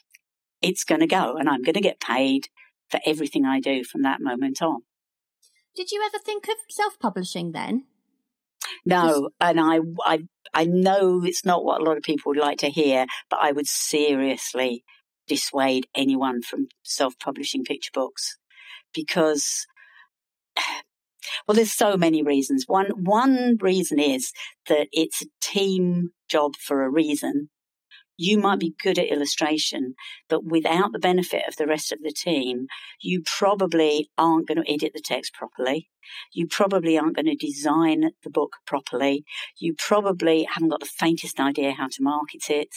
[0.62, 2.48] it's going to go and I'm going to get paid
[2.88, 4.83] for everything I do from that moment on.
[5.74, 7.85] Did you ever think of self publishing then?
[8.84, 10.20] No, and I, I,
[10.54, 13.52] I know it's not what a lot of people would like to hear, but I
[13.52, 14.84] would seriously
[15.26, 18.36] dissuade anyone from self-publishing picture books
[18.94, 19.66] because,
[21.46, 22.64] well, there's so many reasons.
[22.66, 24.32] One, one reason is
[24.68, 27.50] that it's a team job for a reason.
[28.22, 29.94] You might be good at illustration,
[30.28, 32.66] but without the benefit of the rest of the team,
[33.00, 35.88] you probably aren't going to edit the text properly.
[36.35, 39.24] You probably aren't going to design the book properly.
[39.59, 42.68] You probably haven't got the faintest idea how to market it.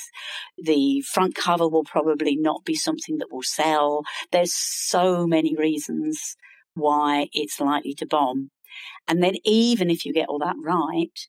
[0.58, 4.04] The front cover will probably not be something that will sell.
[4.32, 6.38] There's so many reasons
[6.74, 8.52] why it's likely to bomb.
[9.10, 11.20] And then even if you get all that right,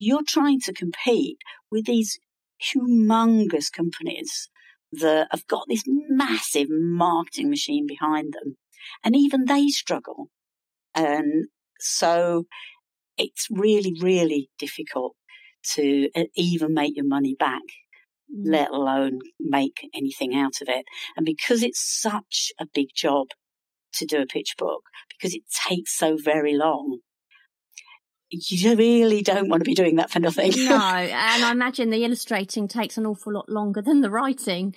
[0.00, 1.38] you're trying to compete
[1.70, 2.18] with these
[2.62, 4.48] humongous companies
[4.92, 8.56] that have got this massive marketing machine behind them.
[9.04, 10.28] And even they struggle.
[10.94, 11.46] And
[11.78, 12.46] so
[13.16, 15.14] it's really, really difficult
[15.74, 17.62] to uh, even make your money back,
[18.34, 18.42] mm.
[18.44, 20.84] let alone make anything out of it.
[21.16, 23.28] And because it's such a big job
[23.94, 27.00] to do a pitch book, because it takes so very long,
[28.30, 30.52] you really don't want to be doing that for nothing.
[30.56, 34.74] no, and I imagine the illustrating takes an awful lot longer than the writing.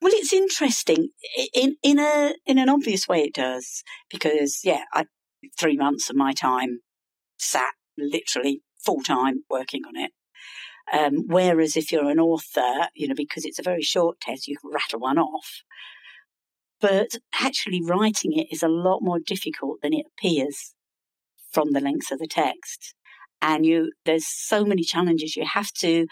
[0.00, 1.08] Well, it's interesting
[1.54, 3.22] in in a in an obvious way.
[3.22, 5.06] It does because yeah, I
[5.58, 6.80] three months of my time
[7.38, 10.12] sat literally full time working on it.
[10.92, 14.56] Um, whereas if you're an author, you know, because it's a very short test, you
[14.56, 15.62] can rattle one off.
[16.80, 20.75] But actually writing it is a lot more difficult than it appears
[21.56, 22.94] from the length of the text.
[23.40, 25.36] And you, there's so many challenges.
[25.36, 26.06] You have to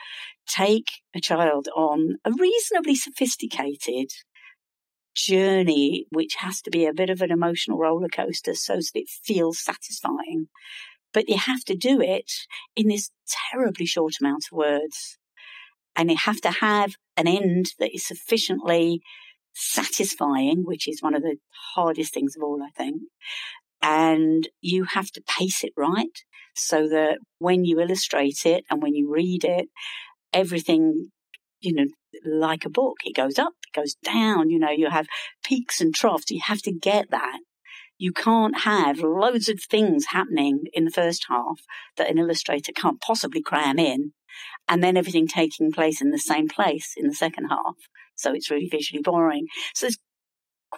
[0.49, 4.09] take a child on a reasonably sophisticated
[5.15, 9.09] journey, which has to be a bit of an emotional roller coaster so that it
[9.09, 10.49] feels satisfying.
[11.13, 12.33] But you have to do it
[12.75, 13.11] in this
[13.53, 15.19] terribly short amount of words.
[15.95, 19.03] And you have to have an end that is sufficiently
[19.53, 21.37] satisfying, which is one of the
[21.75, 23.03] hardest things of all, I think,
[23.85, 26.25] and you have to pace it right
[26.57, 29.69] so that when you illustrate it and when you read it,
[30.33, 31.11] everything,
[31.61, 31.85] you know,
[32.25, 35.07] like a book, it goes up, it goes down, you know, you have
[35.45, 36.31] peaks and troughs.
[36.31, 37.41] You have to get that.
[37.99, 41.61] You can't have loads of things happening in the first half
[41.99, 44.13] that an illustrator can't possibly cram in
[44.67, 47.77] and then everything taking place in the same place in the second half.
[48.15, 49.47] So it's really visually boring.
[49.75, 49.99] So there's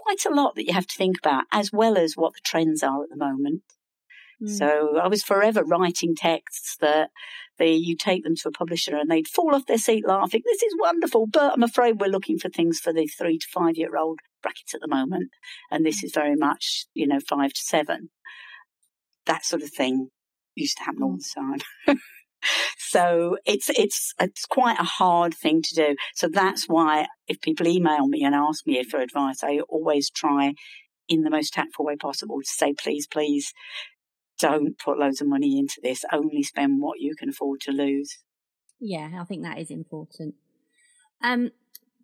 [0.03, 2.83] quite a lot that you have to think about, as well as what the trends
[2.83, 3.63] are at the moment.
[4.43, 4.51] Mm.
[4.51, 7.11] So I was forever writing texts that
[7.59, 10.43] they, you take them to a publisher and they'd fall off their seat laughing.
[10.45, 13.77] This is wonderful, but I'm afraid we're looking for things for the three to five
[13.77, 15.31] year old brackets at the moment.
[15.71, 18.11] And this is very much, you know, five to seven.
[19.25, 20.11] That sort of thing
[20.55, 21.23] used to happen all mm.
[21.23, 21.41] the
[21.87, 21.99] time.
[22.79, 25.97] So it's it's it's quite a hard thing to do.
[26.15, 30.55] So that's why if people email me and ask me for advice, I always try
[31.09, 33.53] in the most tactful way possible to say, please, please
[34.39, 36.05] don't put loads of money into this.
[36.13, 38.19] Only spend what you can afford to lose.
[38.79, 40.35] Yeah, I think that is important.
[41.23, 41.51] Um,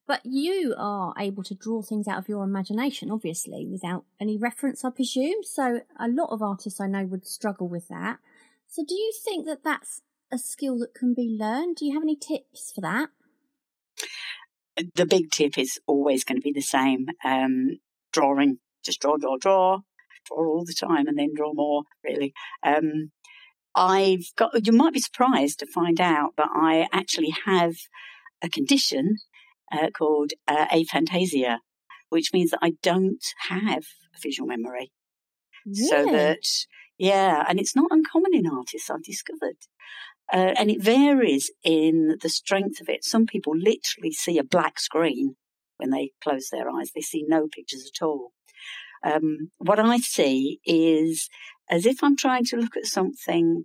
[0.07, 4.85] but you are able to draw things out of your imagination, obviously, without any reference,
[4.85, 5.43] I presume.
[5.43, 8.19] So a lot of artists I know would struggle with that.
[8.69, 11.77] So do you think that that's a skill that can be learned?
[11.77, 13.11] Do you have any tips for that?
[14.95, 17.79] The big tip is always going to be the same um,
[18.13, 18.59] drawing.
[18.83, 19.81] Just draw, draw, draw,
[20.27, 22.33] draw all the time and then draw more, really.
[22.65, 23.13] Um,
[23.75, 27.75] I've got, you might be surprised to find out that I actually have
[28.43, 29.17] a condition
[29.71, 31.59] uh, called uh, aphantasia,
[32.09, 33.85] which means that I don't have
[34.23, 34.93] visual memory.
[35.67, 35.89] Really?
[35.89, 36.45] So that,
[36.99, 39.57] yeah, and it's not uncommon in artists, I've discovered.
[40.33, 43.05] Uh, and it varies in the strength of it.
[43.05, 45.37] Some people literally see a black screen
[45.77, 46.91] when they close their eyes.
[46.95, 48.33] They see no pictures at all.
[49.05, 51.29] Um, what I see is
[51.69, 53.65] as if I'm trying to look at something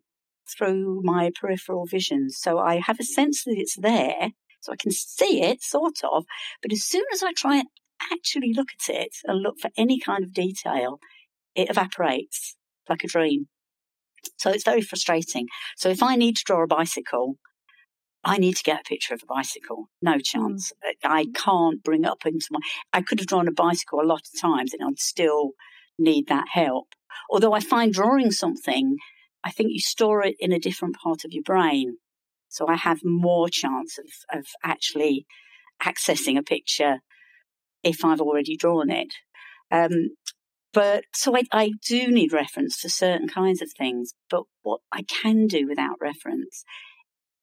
[0.49, 2.29] through my peripheral vision.
[2.29, 6.25] So I have a sense that it's there, so I can see it, sort of.
[6.61, 7.67] But as soon as I try and
[8.11, 10.99] actually look at it and look for any kind of detail,
[11.55, 12.55] it evaporates
[12.89, 13.47] like a dream.
[14.37, 15.47] So it's very frustrating.
[15.75, 17.35] So if I need to draw a bicycle,
[18.23, 19.89] I need to get a picture of a bicycle.
[20.01, 20.19] No hmm.
[20.23, 20.73] chance.
[20.85, 21.09] Mm.
[21.09, 22.59] I can't bring up into my.
[22.93, 25.51] I could have drawn a bicycle a lot of times and I'd still
[25.97, 26.89] need that help.
[27.31, 28.97] Although I find drawing something,
[29.43, 31.97] I think you store it in a different part of your brain.
[32.49, 35.25] So I have more chance of, of actually
[35.81, 36.99] accessing a picture
[37.83, 39.13] if I've already drawn it.
[39.71, 40.15] Um,
[40.77, 44.13] but so I, I do need reference to certain kinds of things.
[44.29, 46.63] But what I can do without reference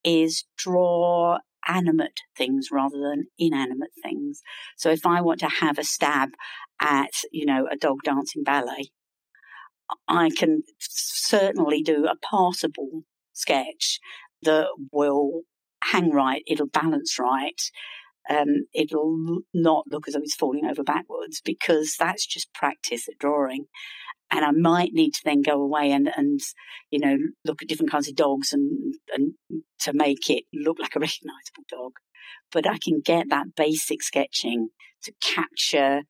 [0.05, 4.41] is draw animate things rather than inanimate things.
[4.77, 6.29] So if I want to have a stab
[6.81, 8.93] at, you know, a dog dancing ballet,
[10.07, 13.99] I can certainly do a passable sketch
[14.43, 15.41] that will
[15.83, 17.61] hang right, it'll balance right,
[18.31, 23.19] um, it'll not look as though it's falling over backwards because that's just practice at
[23.19, 23.67] drawing.
[24.31, 26.41] And I might need to then go away and, and
[26.91, 29.35] you know, look at different kinds of dogs and, and
[29.81, 31.93] to make it look like a recognizable dog.
[32.51, 34.69] But I can get that basic sketching
[35.03, 36.03] to capture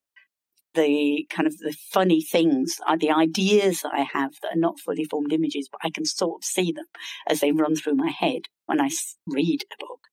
[0.75, 4.81] the kind of the funny things, uh, the ideas that I have that are not
[4.81, 6.87] fully formed images, but I can sort of see them
[7.29, 8.91] as they run through my head when I
[9.27, 10.09] read a book.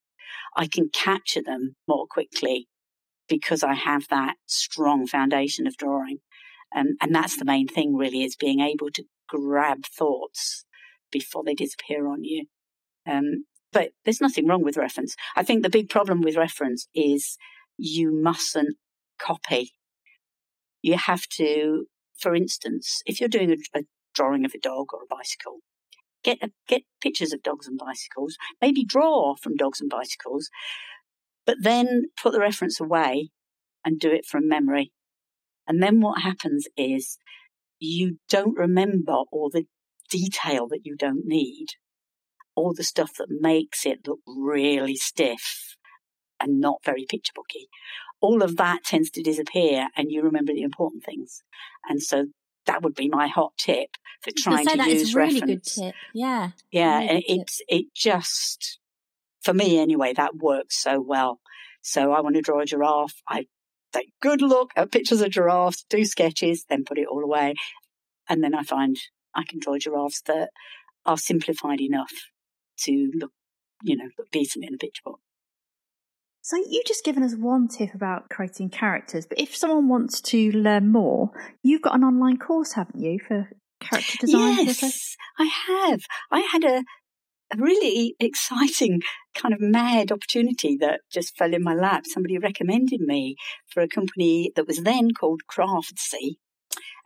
[0.55, 2.67] I can capture them more quickly
[3.29, 6.19] because I have that strong foundation of drawing.
[6.75, 10.65] Um, and that's the main thing, really, is being able to grab thoughts
[11.11, 12.45] before they disappear on you.
[13.09, 15.15] Um, but there's nothing wrong with reference.
[15.35, 17.37] I think the big problem with reference is
[17.77, 18.75] you mustn't
[19.19, 19.71] copy.
[20.81, 21.85] You have to,
[22.19, 23.83] for instance, if you're doing a, a
[24.13, 25.59] drawing of a dog or a bicycle,
[26.23, 30.49] get get pictures of dogs and bicycles, maybe draw from dogs and bicycles,
[31.45, 33.29] but then put the reference away
[33.83, 34.91] and do it from memory.
[35.67, 37.17] And then what happens is
[37.79, 39.65] you don't remember all the
[40.09, 41.67] detail that you don't need,
[42.55, 45.75] all the stuff that makes it look really stiff
[46.39, 47.67] and not very picture booky.
[48.19, 51.41] All of that tends to disappear and you remember the important things.
[51.89, 52.27] And so
[52.65, 53.89] that would be my hot tip
[54.21, 55.75] for trying to use really reference.
[55.75, 55.95] good tip.
[56.13, 56.51] Yeah.
[56.71, 58.79] Yeah, really and it it just
[59.41, 61.39] for me anyway that works so well.
[61.81, 63.21] So I want to draw a giraffe.
[63.27, 63.47] I
[63.91, 67.55] take good look at pictures of giraffes, do sketches, then put it all away,
[68.29, 68.97] and then I find
[69.35, 70.49] I can draw giraffes that
[71.05, 72.11] are simplified enough
[72.81, 73.31] to look,
[73.83, 75.19] you know, look decent in a picture book.
[76.43, 80.51] So you've just given us one tip about creating characters, but if someone wants to
[80.51, 81.29] learn more,
[81.61, 83.47] you've got an online course, haven't you, for
[83.79, 84.65] character design?
[84.65, 86.01] Yes, I have.
[86.31, 86.83] I had a,
[87.53, 89.01] a really exciting
[89.35, 92.05] kind of mad opportunity that just fell in my lap.
[92.07, 93.35] Somebody recommended me
[93.67, 96.37] for a company that was then called Craftsy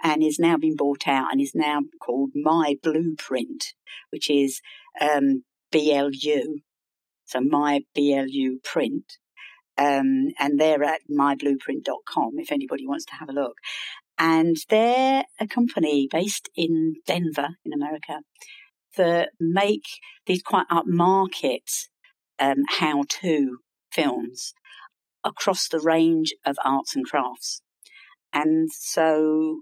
[0.01, 3.73] and is now been bought out and is now called My Bluprint,
[4.11, 4.61] which is
[5.01, 5.43] um,
[5.73, 6.61] BLU.
[7.25, 9.17] So my BLU print.
[9.77, 13.57] Um, and they're at mybluprint.com if anybody wants to have a look.
[14.17, 18.21] And they're a company based in Denver, in America,
[18.95, 19.83] that make
[20.25, 21.87] these quite upmarket
[22.39, 23.57] um, how to
[23.91, 24.53] films
[25.23, 27.61] across the range of arts and crafts.
[28.31, 29.61] And so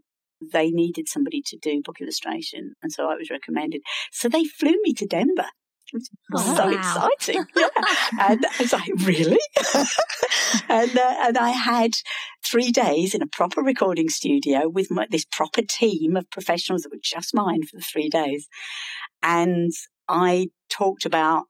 [0.52, 2.74] they needed somebody to do book illustration.
[2.82, 3.82] And so I was recommended.
[4.12, 5.50] So they flew me to Denver
[5.94, 7.46] was oh, so exciting.
[7.56, 7.68] Yeah.
[8.20, 9.40] and I was like, really?
[10.70, 11.92] and, uh, and I had
[12.46, 16.92] three days in a proper recording studio with my, this proper team of professionals that
[16.92, 18.48] were just mine for the three days.
[19.22, 19.72] And
[20.08, 21.46] I talked about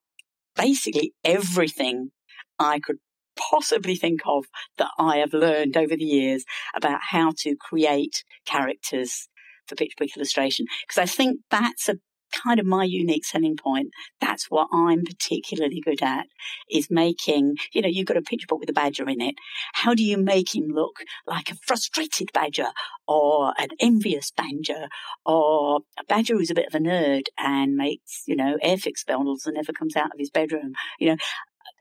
[0.56, 2.12] basically everything
[2.60, 2.98] I could
[3.36, 4.46] possibly think of
[4.78, 9.28] that I have learned over the years about how to create characters
[9.68, 10.66] for picture book illustration.
[10.88, 11.96] Because I think that's a
[12.34, 13.92] kind of my unique selling point.
[14.20, 16.26] That's what I'm particularly good at
[16.70, 19.36] is making, you know, you've got a picture book with a badger in it.
[19.74, 22.68] How do you make him look like a frustrated badger
[23.08, 24.88] or an envious badger
[25.26, 29.46] or a badger who's a bit of a nerd and makes, you know, airfix bundles
[29.46, 30.74] and never comes out of his bedroom?
[31.00, 31.18] You know,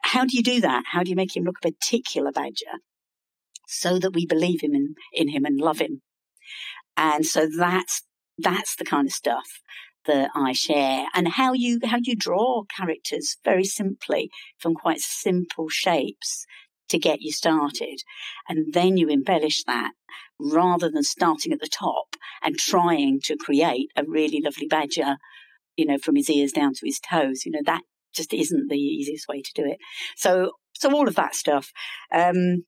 [0.02, 0.84] how do you do that?
[0.92, 2.80] How do you make him look a particular badger
[3.66, 6.02] so that we believe him in, in him and love him?
[6.96, 8.02] And so that's
[8.38, 9.60] that's the kind of stuff
[10.06, 15.68] that I share and how you how you draw characters very simply from quite simple
[15.68, 16.46] shapes
[16.88, 18.02] to get you started.
[18.48, 19.92] And then you embellish that
[20.38, 25.16] rather than starting at the top and trying to create a really lovely badger
[25.76, 27.44] you know from his ears down to his toes.
[27.44, 27.82] You know that
[28.14, 29.78] just isn't the easiest way to do it.
[30.16, 31.72] So so all of that stuff.
[32.12, 32.64] Um,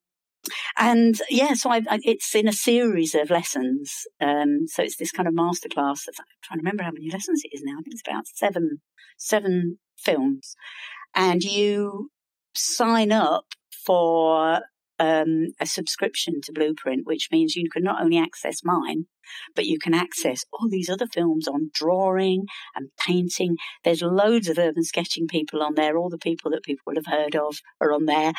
[0.76, 4.06] and yeah, so I, I, it's in a series of lessons.
[4.20, 6.08] Um, so it's this kind of masterclass.
[6.08, 7.74] I'm trying to remember how many lessons it is now.
[7.78, 8.80] I think it's about seven,
[9.16, 10.56] seven films,
[11.14, 12.10] and you
[12.54, 13.46] sign up
[13.84, 14.60] for
[14.98, 19.06] um, a subscription to Bluprint, which means you can not only access mine,
[19.54, 23.56] but you can access all these other films on drawing and painting.
[23.82, 25.96] There's loads of urban sketching people on there.
[25.96, 28.32] All the people that people will have heard of are on there.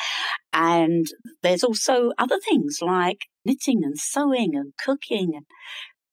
[0.54, 1.08] And
[1.42, 5.46] there's also other things like knitting and sewing and cooking and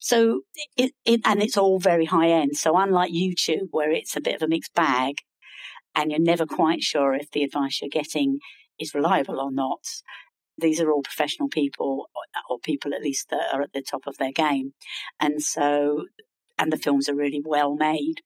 [0.05, 0.41] so
[0.77, 2.57] it, it, and it's all very high end.
[2.57, 5.19] So unlike YouTube, where it's a bit of a mixed bag,
[5.95, 8.41] and you're never quite sure if the advice you're getting
[8.81, 9.85] is reliable or not,
[10.59, 12.09] these are all professional people,
[12.49, 14.75] or people at least that are at the top of their game.
[15.21, 16.05] And so,
[16.59, 18.23] and the films are really well made.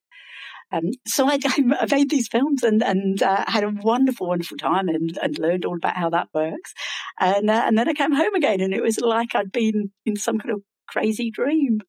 [0.72, 4.88] Um, so I, I, made these films and, and uh, had a wonderful, wonderful time
[4.88, 6.74] and, and learned all about how that works.
[7.20, 10.16] And, uh, and then I came home again and it was like I'd been in
[10.16, 11.80] some kind of crazy dream.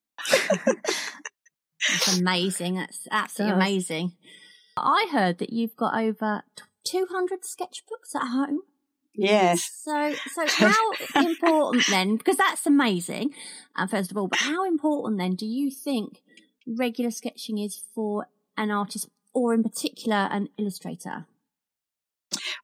[1.88, 2.76] That's amazing.
[2.76, 4.12] That's absolutely amazing.
[4.76, 6.42] I heard that you've got over
[6.84, 8.60] 200 sketchbooks at home.
[9.18, 9.70] Yes.
[9.88, 12.16] So, so how important then?
[12.16, 13.34] Because that's amazing,
[13.74, 14.28] uh, first of all.
[14.28, 16.22] But how important then do you think
[16.66, 21.26] regular sketching is for an artist, or in particular an illustrator?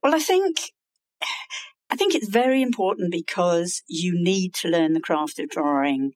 [0.02, 0.59] Well, I think
[1.90, 6.12] I think it's very important because you need to learn the craft of drawing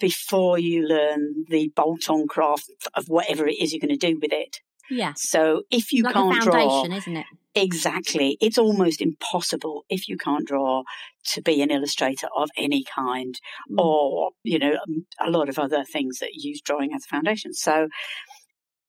[0.00, 4.32] before you learn the bolt-on craft of whatever it is you're going to do with
[4.32, 4.60] it.
[4.90, 5.12] Yeah.
[5.16, 7.26] So if you like can't draw, isn't it?
[7.54, 8.36] Exactly.
[8.40, 10.84] It's almost impossible if you can't draw
[11.32, 13.34] to be an illustrator of any kind
[13.70, 13.82] mm.
[13.82, 17.52] or, you know, um, a lot of other things that use drawing as a foundation.
[17.52, 17.88] So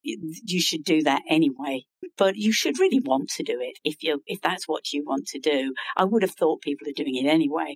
[0.01, 1.83] you should do that anyway,
[2.17, 5.27] but you should really want to do it if you, if that's what you want
[5.27, 5.73] to do.
[5.97, 7.75] I would have thought people are doing it anyway,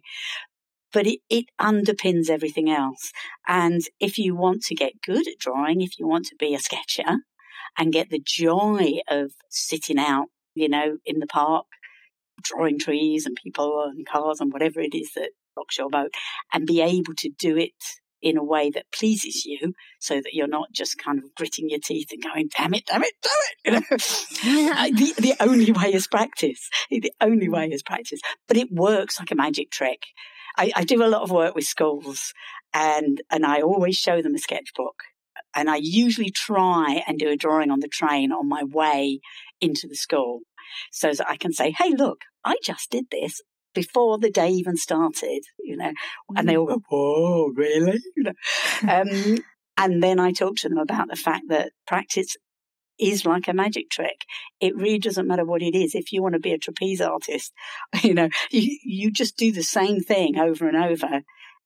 [0.93, 3.11] but it, it underpins everything else.
[3.47, 6.59] And if you want to get good at drawing, if you want to be a
[6.59, 7.17] sketcher,
[7.77, 11.65] and get the joy of sitting out, you know, in the park,
[12.41, 16.13] drawing trees and people and cars and whatever it is that rocks your boat,
[16.53, 17.73] and be able to do it
[18.23, 21.79] in a way that pleases you so that you're not just kind of gritting your
[21.79, 24.25] teeth and going, damn it, damn it, damn it.
[24.43, 24.71] You know?
[24.91, 26.69] the, the only way is practice.
[26.89, 27.73] The only way mm.
[27.73, 28.21] is practice.
[28.47, 30.03] But it works like a magic trick.
[30.57, 32.33] I, I do a lot of work with schools
[32.73, 35.03] and, and I always show them a sketchbook
[35.55, 39.19] and I usually try and do a drawing on the train on my way
[39.61, 40.41] into the school
[40.91, 43.41] so that I can say, hey, look, I just did this
[43.73, 45.91] before the day even started, you know,
[46.35, 47.99] and they all go, whoa, really?
[48.87, 49.37] Um,
[49.77, 52.35] and then I talk to them about the fact that practice
[52.99, 54.21] is like a magic trick.
[54.59, 55.95] It really doesn't matter what it is.
[55.95, 57.51] If you want to be a trapeze artist,
[58.03, 61.21] you know, you, you just do the same thing over and over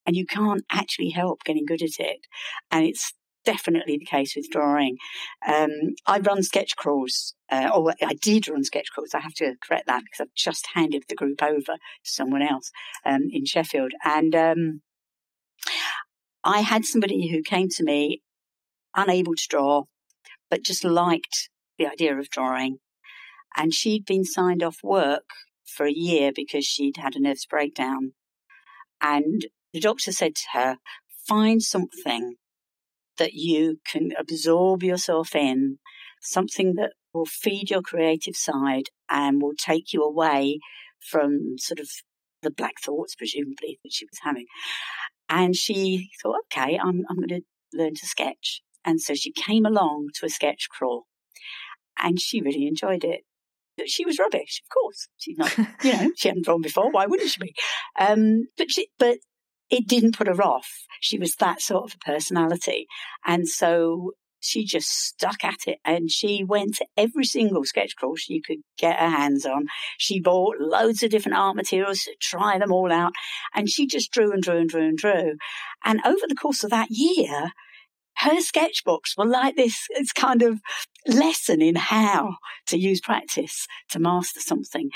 [0.06, 2.22] and you can't actually help getting good at it.
[2.72, 3.14] And it's
[3.48, 4.98] definitely the case with drawing.
[5.48, 9.14] Um, I run sketch crawls, uh, or I did run sketch crawls.
[9.14, 12.72] I have to correct that because I've just handed the group over to someone else
[13.06, 13.94] um, in Sheffield.
[14.04, 14.82] And um,
[16.44, 18.22] I had somebody who came to me
[18.94, 19.84] unable to draw,
[20.50, 22.80] but just liked the idea of drawing.
[23.56, 25.30] And she'd been signed off work
[25.64, 28.12] for a year because she'd had a nervous breakdown.
[29.02, 30.78] And the doctor said to her,
[31.26, 32.36] find something
[33.18, 35.80] that you can absorb yourself in,
[36.22, 40.60] something that will feed your creative side and will take you away
[41.00, 41.90] from sort of
[42.42, 44.46] the black thoughts, presumably, that she was having.
[45.30, 47.42] And she thought, okay, I'm, I'm going to
[47.74, 48.62] learn to sketch.
[48.86, 51.08] And so she came along to a sketch crawl
[52.02, 53.22] and she really enjoyed it.
[53.76, 55.08] But she was rubbish, of course.
[55.18, 56.90] She's not, you know, she hadn't drawn before.
[56.90, 57.54] Why wouldn't she be?
[58.00, 59.18] Um, but she, but
[59.70, 60.70] it didn't put her off.
[61.02, 62.88] She was that sort of a personality.
[63.26, 68.16] And so she just stuck at it and she went to every single sketch crawl
[68.16, 69.66] she could get her hands on.
[69.98, 73.14] She bought loads of different art materials to try them all out.
[73.54, 75.34] And she just drew and drew and drew and drew.
[75.84, 77.52] And over the course of that year,
[78.18, 80.60] her sketchbooks were like this, it's kind of
[81.06, 82.38] lesson in how
[82.68, 84.90] to use practice to master something.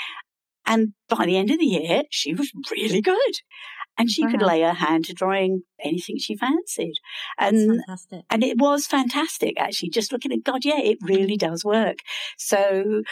[0.66, 3.40] And by the end of the year, she was really good
[3.98, 4.30] and she wow.
[4.30, 6.94] could lay her hand to drawing anything she fancied.
[7.38, 7.82] And
[8.30, 9.90] and it was fantastic actually.
[9.90, 11.98] Just looking at God, yeah, it really does work.
[12.38, 13.02] So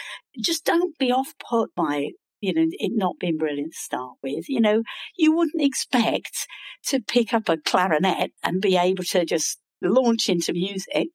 [0.42, 2.10] just don't be off put by
[2.40, 4.48] you know, it not being brilliant to start with.
[4.48, 4.82] You know,
[5.16, 6.46] you wouldn't expect
[6.86, 11.08] to pick up a clarinet and be able to just launch into music.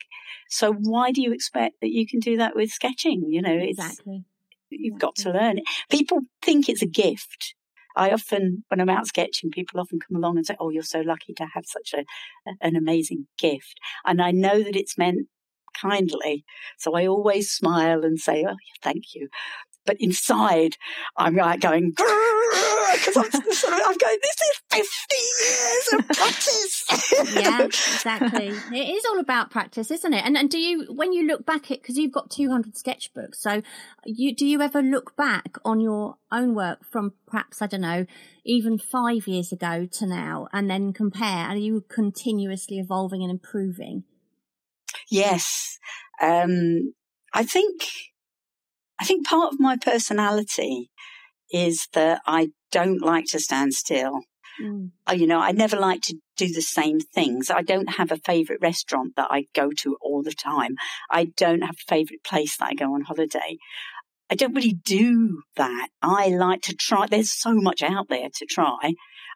[0.50, 3.26] So why do you expect that you can do that with sketching?
[3.28, 4.26] You know, exactly.
[4.70, 5.64] You've got to learn it.
[5.90, 7.55] People think it's a gift
[7.96, 11.02] I often, when I'm out sketching, people often come along and say, "Oh, you're so
[11.02, 12.06] lucky to have such a
[12.62, 15.28] an amazing gift," and I know that it's meant
[15.82, 16.46] kindly,
[16.80, 19.30] so I always smile and say, "Oh, thank you."
[19.86, 20.78] But inside,
[21.16, 27.36] I'm like going, because I'm, I'm going, this is 50 years of practice.
[27.36, 28.48] yeah, exactly.
[28.48, 30.26] It is all about practice, isn't it?
[30.26, 33.62] And, and do you, when you look back at, because you've got 200 sketchbooks, so
[34.06, 38.06] you, do you ever look back on your own work from perhaps, I don't know,
[38.44, 41.48] even five years ago to now and then compare?
[41.48, 44.04] Are you continuously evolving and improving?
[45.10, 45.78] Yes.
[46.22, 46.94] Um,
[47.34, 47.90] I think
[49.00, 50.90] I think part of my personality
[51.52, 54.22] is that I don't like to stand still.
[54.62, 54.92] Mm.
[55.14, 57.50] You know, I never like to do the same things.
[57.50, 60.76] I don't have a favorite restaurant that I go to all the time.
[61.10, 63.58] I don't have a favorite place that I go on holiday.
[64.30, 65.90] I don't really do that.
[66.02, 67.06] I like to try.
[67.06, 68.94] There's so much out there to try.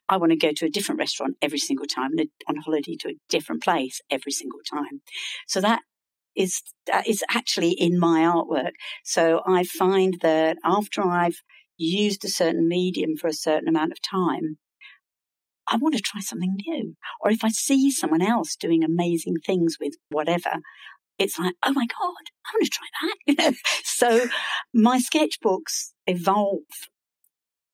[0.07, 3.09] I want to go to a different restaurant every single time and on holiday to
[3.09, 5.01] a different place every single time.
[5.47, 5.81] So that
[6.35, 8.71] is, that is actually in my artwork.
[9.03, 11.41] So I find that after I've
[11.77, 14.57] used a certain medium for a certain amount of time,
[15.67, 16.95] I want to try something new.
[17.21, 20.61] Or if I see someone else doing amazing things with whatever,
[21.19, 23.53] it's like, oh my God, I want to try that.
[23.83, 24.27] so
[24.73, 26.61] my sketchbooks evolve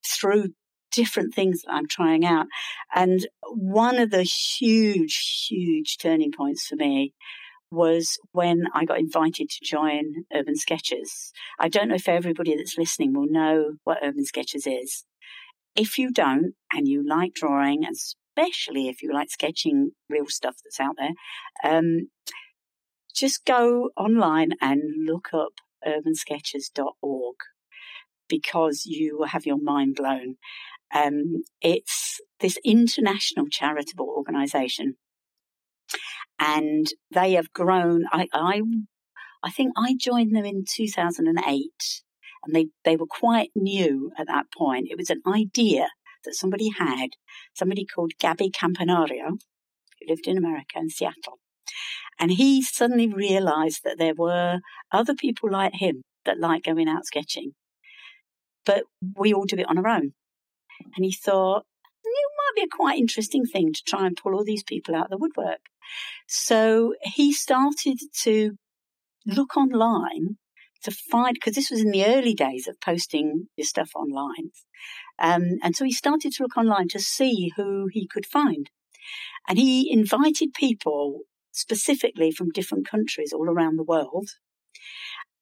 [0.05, 0.49] through
[0.91, 2.47] different things that I'm trying out.
[2.93, 7.13] And one of the huge, huge turning points for me
[7.75, 11.31] was when I got invited to join Urban Sketchers.
[11.59, 15.03] I don't know if everybody that's listening will know what Urban Sketchers is.
[15.75, 20.79] If you don't, and you like drawing, especially if you like sketching real stuff that's
[20.79, 21.11] out there,
[21.63, 22.09] um,
[23.13, 25.53] just go online and look up
[25.85, 27.35] urbansketchers.org
[28.27, 30.35] because you will have your mind blown.
[30.93, 34.95] Um, it's this international charitable organization
[36.39, 38.05] and they have grown.
[38.11, 38.61] I, I,
[39.43, 42.03] I think I joined them in 2008
[42.45, 44.87] and they, they were quite new at that point.
[44.89, 45.89] It was an idea
[46.23, 47.11] that somebody had,
[47.53, 51.39] somebody called Gabi Campanario, who lived in America in Seattle.
[52.19, 54.59] And he suddenly realized that there were
[54.91, 57.51] other people like him that like going out sketching,
[58.65, 58.83] but
[59.15, 60.13] we all do it on our own.
[60.95, 61.65] And he thought,
[62.45, 65.09] might be a quite interesting thing to try and pull all these people out of
[65.11, 65.61] the woodwork.
[66.27, 68.57] So he started to
[69.25, 70.37] look online
[70.83, 74.51] to find, because this was in the early days of posting your stuff online.
[75.17, 78.69] Um, and so he started to look online to see who he could find.
[79.47, 81.21] And he invited people
[81.51, 84.29] specifically from different countries all around the world.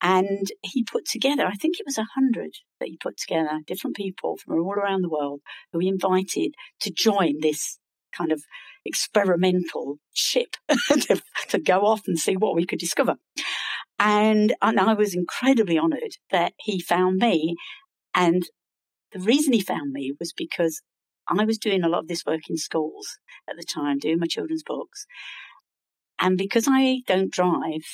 [0.04, 2.52] And he put together, I think it was a hundred
[2.82, 5.40] that he put together, different people from all around the world
[5.72, 7.80] who he invited to join this
[8.16, 8.44] kind of
[8.86, 10.58] experimental ship
[10.90, 13.16] to, to, go off and see what we could discover.
[13.98, 17.56] And, and I was incredibly honored that he found me.
[18.14, 18.44] And
[19.14, 20.82] the reason he found me was because
[21.30, 23.08] I was doing a lot of this work in schools
[23.50, 25.06] at the time, doing my children's books.
[26.20, 27.86] And because I don't drive,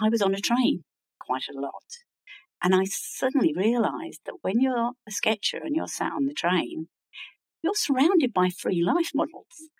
[0.00, 0.84] I was on a train
[1.28, 1.84] quite a lot.
[2.62, 6.88] And I suddenly realized that when you're a sketcher and you're sat on the train,
[7.62, 9.70] you're surrounded by free life models.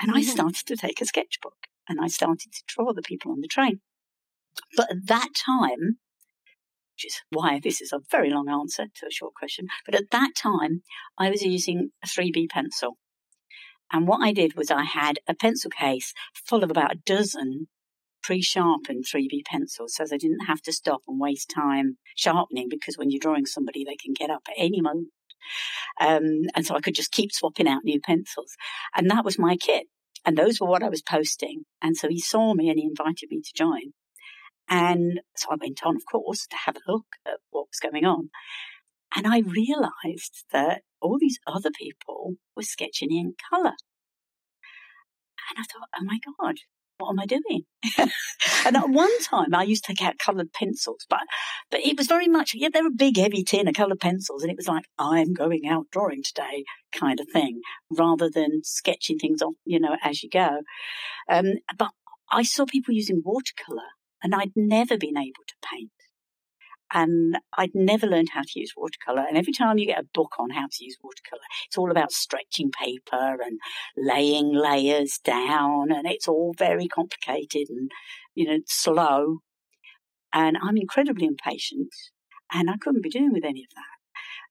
[0.00, 0.30] And I mm-hmm.
[0.30, 3.80] started to take a sketchbook and I started to draw the people on the train.
[4.76, 5.98] But at that time,
[6.94, 10.10] which is why this is a very long answer to a short question, but at
[10.10, 10.82] that time,
[11.18, 12.98] I was using a 3B pencil.
[13.90, 17.68] And what I did was I had a pencil case full of about a dozen
[18.22, 23.10] pre-sharpened 3B pencils so I didn't have to stop and waste time sharpening because when
[23.10, 25.08] you're drawing somebody, they can get up at any moment.
[26.00, 28.56] Um, and so I could just keep swapping out new pencils.
[28.96, 29.86] And that was my kit.
[30.24, 31.64] And those were what I was posting.
[31.82, 33.92] And so he saw me and he invited me to join.
[34.68, 38.04] And so I went on, of course, to have a look at what was going
[38.04, 38.30] on.
[39.14, 43.74] And I realized that all these other people were sketching in color.
[45.50, 46.56] And I thought, oh my God,
[46.98, 47.64] what am I doing?
[48.66, 51.20] and at one time, I used to take out coloured pencils, but
[51.70, 54.42] but it was very much yeah, they were a big heavy tin of coloured pencils,
[54.42, 59.18] and it was like I'm going out drawing today kind of thing, rather than sketching
[59.18, 60.60] things off, you know, as you go.
[61.28, 61.90] Um, but
[62.30, 63.90] I saw people using watercolour,
[64.22, 65.90] and I'd never been able to paint
[66.92, 69.24] and I'd never learned how to use watercolor.
[69.26, 72.12] And every time you get a book on how to use watercolor, it's all about
[72.12, 73.58] stretching paper and
[73.96, 77.90] laying layers down, and it's all very complicated and
[78.34, 79.38] you know slow.
[80.34, 81.94] And I'm incredibly impatient,
[82.52, 83.84] and I couldn't be doing with any of that.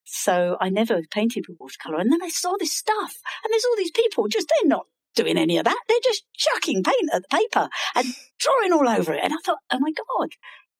[0.03, 1.97] So I never painted with watercolor.
[1.97, 5.37] And then I saw this stuff, and there's all these people just they're not doing
[5.37, 5.79] any of that.
[5.87, 8.07] They're just chucking paint at the paper and
[8.39, 9.21] drawing all over it.
[9.23, 10.29] And I thought, oh my God,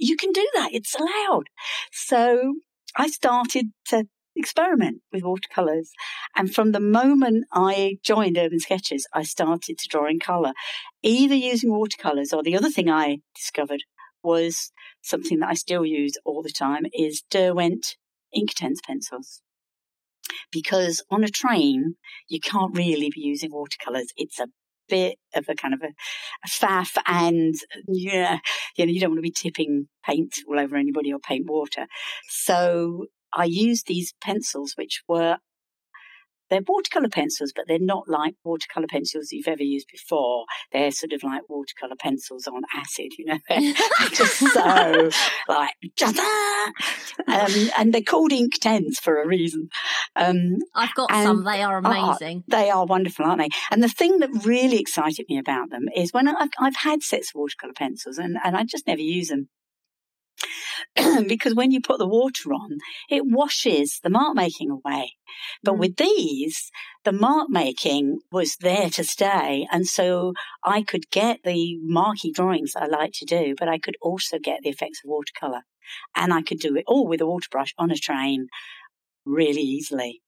[0.01, 0.73] you can do that.
[0.73, 1.45] It's allowed.
[1.91, 2.55] So
[2.97, 5.91] I started to experiment with watercolors.
[6.35, 10.53] And from the moment I joined Urban Sketchers, I started to draw in color,
[11.03, 13.83] either using watercolors or the other thing I discovered
[14.23, 14.71] was
[15.01, 17.97] something that I still use all the time is Derwent
[18.35, 19.41] Inktense pencils.
[20.51, 21.95] Because on a train,
[22.27, 24.13] you can't really be using watercolors.
[24.15, 24.47] It's a
[24.91, 27.55] bit of a kind of a, a faff and
[27.87, 28.37] yeah,
[28.77, 31.87] you know, you don't want to be tipping paint all over anybody or paint water.
[32.29, 35.37] So I used these pencils, which were
[36.51, 40.45] they're watercolor pencils, but they're not like watercolor pencils you've ever used before.
[40.71, 43.73] They're sort of like watercolor pencils on acid, you know, they're
[44.09, 45.09] just so
[45.47, 45.71] like,
[47.27, 49.69] um, and they're called Inktense for a reason.
[50.15, 52.43] Um, I've got some; they are amazing.
[52.47, 53.49] they are wonderful, aren't they?
[53.71, 57.29] And the thing that really excited me about them is when I've, I've had sets
[57.29, 59.47] of watercolor pencils, and, and I just never use them.
[61.27, 62.77] because when you put the water on,
[63.09, 65.13] it washes the mark making away.
[65.63, 65.79] But mm.
[65.79, 66.71] with these,
[67.03, 69.67] the mark making was there to stay.
[69.71, 73.97] And so I could get the marky drawings I like to do, but I could
[74.01, 75.61] also get the effects of watercolor.
[76.15, 78.47] And I could do it all with a water brush on a train
[79.25, 80.21] really easily.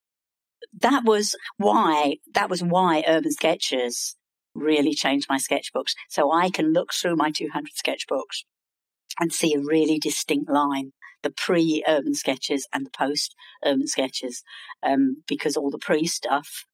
[0.79, 4.15] That was why, that was why Urban Sketchers
[4.55, 5.93] really changed my sketchbooks.
[6.09, 8.43] So I can look through my 200 sketchbooks
[9.19, 10.91] and see a really distinct line
[11.23, 13.33] the pre urban sketches and the post
[13.65, 14.43] urban sketches
[14.83, 16.65] um, because all the pre stuff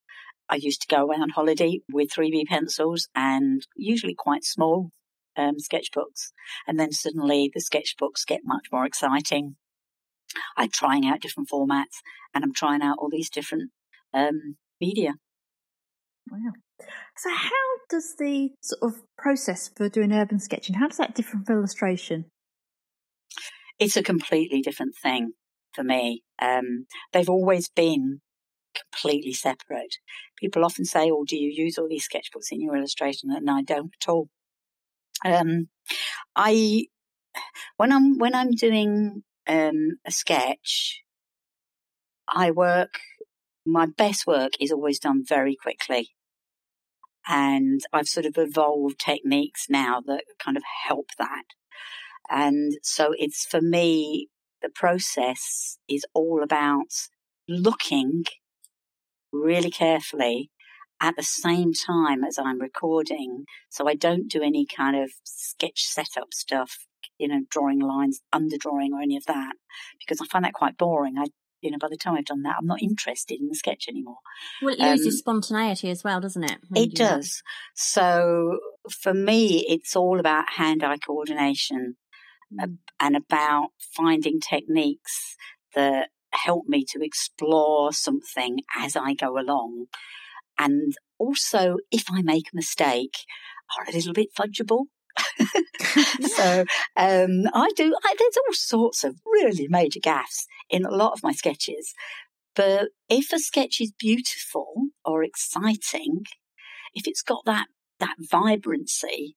[0.50, 4.90] I used to go away on holiday with 3B pencils and usually quite small
[5.38, 6.32] um, sketchbooks.
[6.68, 9.58] And then suddenly the sketchbooks get much more exciting.
[10.58, 12.02] I'm trying out different formats
[12.34, 13.70] and I'm trying out all these different
[14.12, 15.14] um, media.
[16.32, 16.54] Wow.
[17.22, 17.49] So, how
[17.89, 22.32] does the sort of process for doing urban sketching, how does that differ from illustration?
[23.78, 25.34] It's a completely different thing
[25.74, 26.24] for me.
[26.41, 28.22] Um, they've always been
[28.74, 29.97] completely separate.
[30.38, 33.63] People often say, "Oh, do you use all these sketchbooks in your illustration?" And I
[33.63, 34.30] don't at all.
[35.26, 35.67] Um,
[36.38, 36.86] I
[37.76, 41.03] when I'm when I'm doing um, a sketch,
[42.30, 42.93] I work.
[43.65, 46.11] My best work is always done very quickly.
[47.32, 51.44] And I've sort of evolved techniques now that kind of help that.
[52.28, 54.30] And so it's for me,
[54.64, 56.92] the process is all about
[57.48, 58.24] looking
[59.32, 60.50] really carefully
[61.00, 63.46] at the same time as I'm recording.
[63.70, 68.90] So I don't do any kind of sketch setup stuff, you know, drawing lines, underdrawing
[68.92, 69.54] or any of that,
[70.00, 71.16] because I find that quite boring.
[71.18, 71.28] I
[71.62, 74.18] you know, by the time I've done that, I'm not interested in the sketch anymore.
[74.62, 76.57] Well, it loses um, spontaneity as well, doesn't it?
[76.76, 77.41] It does.
[77.43, 77.82] That?
[77.82, 81.95] So for me, it's all about hand-eye coordination
[82.53, 82.78] mm.
[82.99, 85.36] and about finding techniques
[85.76, 89.86] that help me to explore something as I go along.
[90.57, 93.16] And also, if I make a mistake,
[93.78, 94.86] are a little bit fudgeable.
[96.28, 96.65] so
[96.95, 97.95] um, I do.
[98.03, 101.93] I, there's all sorts of really major gaffes in a lot of my sketches.
[102.55, 106.26] But if a sketch is beautiful or exciting,
[106.93, 107.67] if it's got that
[107.99, 109.36] that vibrancy,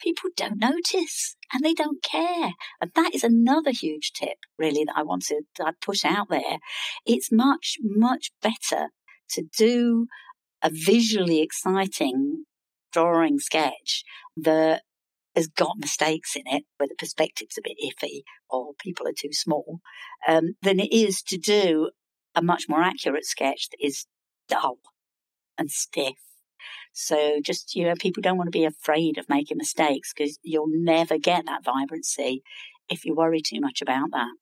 [0.00, 2.52] people don't notice and they don't care.
[2.80, 5.42] And that is another huge tip, really, that I want to
[5.84, 6.58] put out there.
[7.04, 8.88] It's much, much better
[9.30, 10.06] to do
[10.62, 12.44] a visually exciting
[12.92, 14.04] drawing sketch
[14.36, 14.82] that
[15.36, 19.32] has got mistakes in it, where the perspective's a bit iffy or people are too
[19.32, 19.80] small,
[20.26, 21.90] um, than it is to do
[22.34, 24.06] a much more accurate sketch that is
[24.48, 24.78] dull
[25.58, 26.14] and stiff.
[26.92, 30.70] So just, you know, people don't want to be afraid of making mistakes because you'll
[30.70, 32.42] never get that vibrancy
[32.88, 34.34] if you worry too much about that.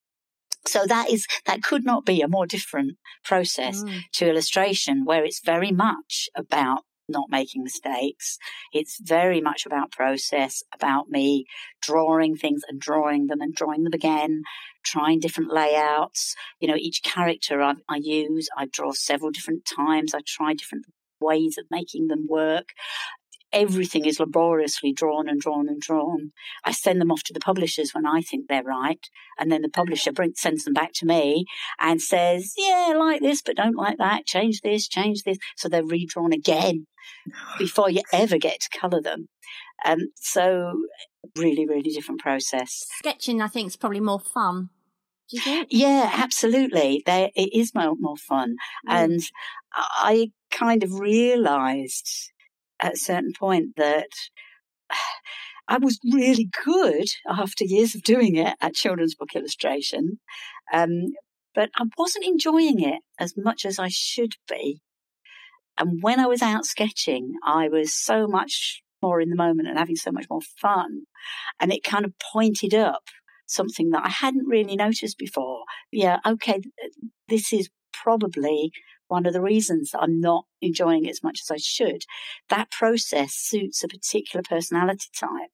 [0.66, 4.02] So that is, that could not be a more different process mm.
[4.14, 8.38] to illustration where it's very much about not making mistakes.
[8.72, 11.46] It's very much about process, about me
[11.82, 14.42] drawing things and drawing them and drawing them again,
[14.84, 16.34] trying different layouts.
[16.60, 20.14] You know, each character I, I use, I draw several different times.
[20.14, 20.86] I try different
[21.20, 22.70] ways of making them work
[23.54, 26.32] everything is laboriously drawn and drawn and drawn.
[26.64, 29.00] I send them off to the publishers when I think they're right,
[29.38, 31.46] and then the publisher brings, sends them back to me
[31.80, 34.26] and says, "Yeah, like this, but don't like that.
[34.26, 36.86] Change this, change this." So they're redrawn again
[37.58, 39.28] before you ever get to colour them.
[39.84, 40.74] Um, so
[41.36, 42.84] really, really different process.
[42.98, 44.70] Sketching, I think, is probably more fun.
[45.30, 45.68] Do you think?
[45.70, 47.02] Yeah, absolutely.
[47.06, 48.56] There, it is more, more fun.
[48.88, 49.04] Mm.
[49.04, 49.20] And
[49.74, 52.32] I kind of realised
[52.80, 54.08] at a certain point that
[55.68, 60.20] I was really good after years of doing it at children's book illustration,
[60.72, 61.14] um,
[61.54, 64.80] but I wasn't enjoying it as much as I should be.
[65.78, 69.78] And when I was out sketching, I was so much more in the moment and
[69.78, 71.02] having so much more fun.
[71.60, 73.02] And it kind of pointed up
[73.46, 75.64] something that I hadn't really noticed before.
[75.90, 76.60] Yeah, okay,
[77.28, 78.70] this is probably
[79.08, 82.04] one of the reasons that I'm not enjoying it as much as I should.
[82.48, 85.50] That process suits a particular personality type.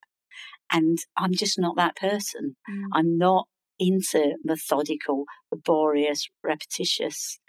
[0.72, 2.56] And I'm just not that person.
[2.70, 2.84] Mm.
[2.92, 3.48] I'm not
[3.78, 7.40] into methodical, laborious, repetitious,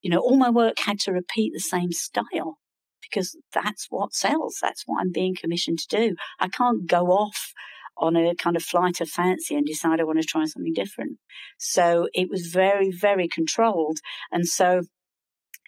[0.00, 2.58] you know, all my work had to repeat the same style
[3.02, 4.58] because that's what sells.
[4.62, 6.16] That's what I'm being commissioned to do.
[6.38, 7.52] I can't go off
[7.98, 11.18] on a kind of flight of fancy and decide I want to try something different.
[11.58, 13.98] So it was very, very controlled.
[14.30, 14.82] And so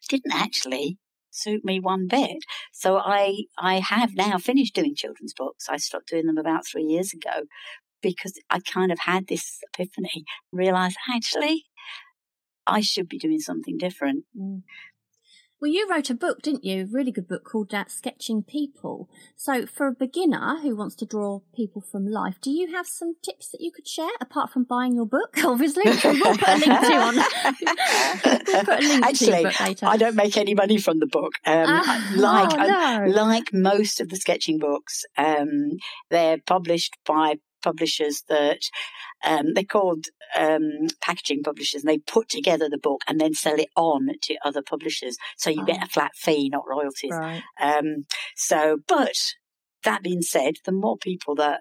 [0.09, 0.99] didn't actually
[1.31, 2.39] suit me one bit.
[2.73, 5.69] So I, I have now finished doing children's books.
[5.69, 7.45] I stopped doing them about three years ago
[8.03, 11.65] because I kind of had this epiphany, realized actually
[12.67, 14.25] I should be doing something different.
[14.39, 14.63] Mm.
[15.61, 16.83] Well, you wrote a book, didn't you?
[16.83, 19.09] A really good book called uh, Sketching People.
[19.35, 23.15] So, for a beginner who wants to draw people from life, do you have some
[23.25, 25.37] tips that you could share apart from buying your book?
[25.45, 27.15] Obviously, we'll put a link to on.
[28.47, 29.87] we'll put a link Actually, to book later.
[29.87, 31.33] I don't make any money from the book.
[31.45, 33.13] Um, Ah, like oh, no.
[33.13, 35.73] like most of the sketching books, um,
[36.09, 38.61] they're published by publishers that
[39.25, 40.07] um, they're called
[40.37, 44.37] um, packaging publishers, and they put together the book and then sell it on to
[44.45, 45.17] other publishers.
[45.37, 45.85] So you get Oh.
[45.85, 47.13] a flat fee, not royalties.
[47.13, 47.43] Right.
[47.61, 48.07] Um,
[48.37, 49.17] so, but
[49.85, 51.61] that being said, the more people that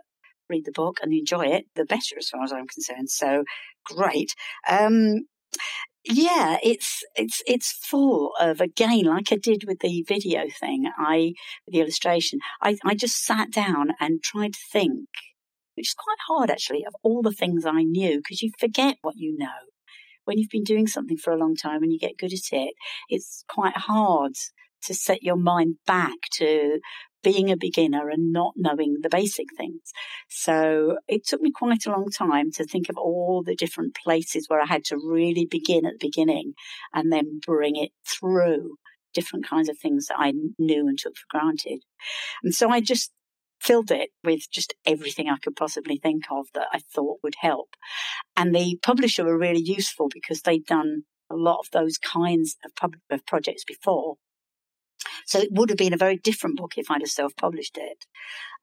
[0.50, 3.10] read the book and enjoy it, the better, as far as I'm concerned.
[3.10, 3.44] So,
[3.86, 4.34] great.
[4.68, 5.26] Um,
[6.04, 10.90] yeah, it's it's it's full of again, like I did with the video thing.
[10.98, 11.34] I
[11.68, 15.10] the illustration, I I just sat down and tried to think,
[15.78, 19.16] which is quite hard actually, of all the things I knew because you forget what
[19.18, 19.48] you know
[20.26, 22.74] when you've been doing something for a long time and you get good at it.
[23.10, 24.34] It's quite hard
[24.84, 26.80] to set your mind back to
[27.24, 29.92] being a beginner and not knowing the basic things.
[30.30, 34.46] So it took me quite a long time to think of all the different places
[34.48, 36.54] where I had to really begin at the beginning
[36.94, 38.76] and then bring it through
[39.14, 41.80] different kinds of things that I knew and took for granted.
[42.44, 43.12] And so I just
[43.60, 47.70] filled it with just everything I could possibly think of that I thought would help.
[48.36, 52.76] And the publisher were really useful because they'd done a lot of those kinds of,
[52.76, 54.16] pub- of projects before.
[55.26, 58.06] So it would have been a very different book if I'd have self published it.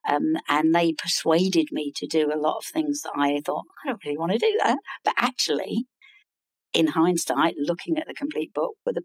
[0.07, 3.89] Um, and they persuaded me to do a lot of things that I thought, I
[3.89, 4.77] don't really want to do that.
[5.03, 5.85] But actually,
[6.73, 9.03] in hindsight, looking at the complete book were the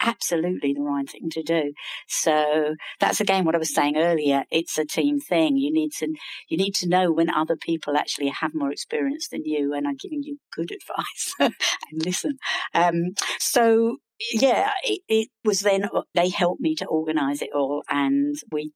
[0.00, 1.72] absolutely the right thing to do.
[2.08, 4.44] So that's again what I was saying earlier.
[4.50, 5.56] It's a team thing.
[5.56, 6.08] You need to
[6.48, 9.94] you need to know when other people actually have more experience than you and are
[9.98, 12.38] giving you good advice and listen.
[12.74, 13.98] Um, so
[14.32, 18.72] yeah, it, it was then they helped me to organise it all, and we.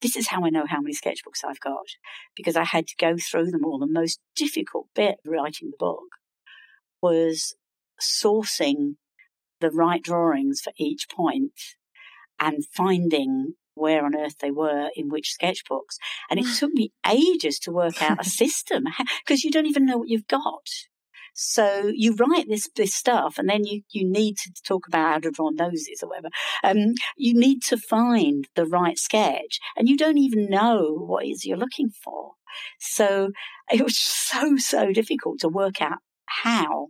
[0.00, 1.84] This is how I know how many sketchbooks I've got
[2.34, 3.78] because I had to go through them all.
[3.78, 6.08] The most difficult bit of writing the book
[7.02, 7.54] was
[8.00, 8.94] sourcing
[9.60, 11.52] the right drawings for each point
[12.38, 15.96] and finding where on earth they were in which sketchbooks.
[16.28, 18.84] And it took me ages to work out a system
[19.24, 20.68] because you don't even know what you've got.
[21.32, 25.18] So you write this this stuff, and then you you need to talk about how
[25.20, 26.28] to draw noses or whatever.
[26.64, 31.28] Um, you need to find the right sketch, and you don't even know what it
[31.28, 32.32] is you're looking for.
[32.78, 33.30] So
[33.72, 36.88] it was so so difficult to work out how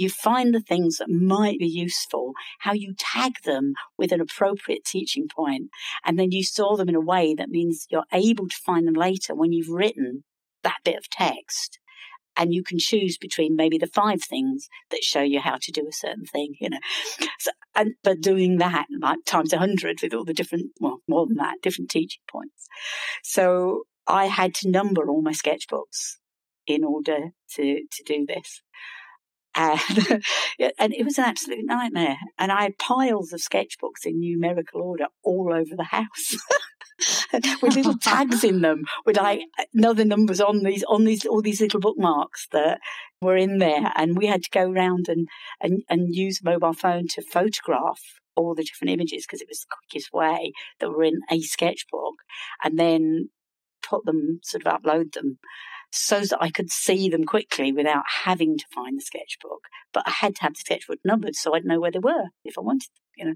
[0.00, 4.84] you find the things that might be useful, how you tag them with an appropriate
[4.84, 5.68] teaching point,
[6.04, 8.94] and then you store them in a way that means you're able to find them
[8.94, 10.24] later when you've written
[10.62, 11.78] that bit of text.
[12.34, 15.86] And you can choose between maybe the five things that show you how to do
[15.86, 16.78] a certain thing, you know.
[17.38, 21.26] So, and but doing that like times a hundred with all the different, well, more
[21.26, 22.68] than that, different teaching points.
[23.22, 26.16] So I had to number all my sketchbooks
[26.66, 28.62] in order to to do this
[29.54, 30.22] and,
[30.78, 31.30] and it was an mm-hmm.
[31.30, 32.18] absolute nightmare.
[32.38, 36.36] And I had piles of sketchbooks in numerical order all over the house.
[37.62, 39.40] with little tags in them with like
[39.84, 42.78] other numbers on these on these all these little bookmarks that
[43.22, 45.26] were in there and we had to go around and
[45.62, 48.00] and, and use a mobile phone to photograph
[48.36, 52.16] all the different images because it was the quickest way that were in a sketchbook
[52.62, 53.30] and then
[53.82, 55.38] put them sort of upload them
[55.90, 59.62] so that I could see them quickly without having to find the sketchbook.
[59.92, 62.56] But I had to have the sketchbook numbered so I'd know where they were if
[62.56, 63.34] I wanted them, you know.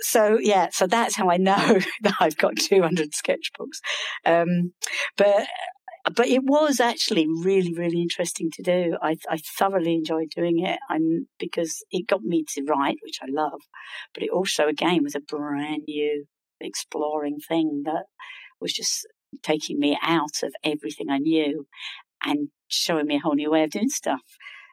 [0.00, 3.80] So yeah, so that's how I know that I've got 200 sketchbooks.
[4.24, 4.72] Um,
[5.16, 5.46] but
[6.14, 8.96] but it was actually really, really interesting to do.
[9.02, 10.78] I, I thoroughly enjoyed doing it.
[10.88, 13.60] I'm because it got me to write, which I love.
[14.14, 16.24] But it also, again, was a brand new
[16.60, 18.04] exploring thing that
[18.60, 19.06] was just
[19.42, 21.66] taking me out of everything I knew
[22.24, 24.22] and showing me a whole new way of doing stuff.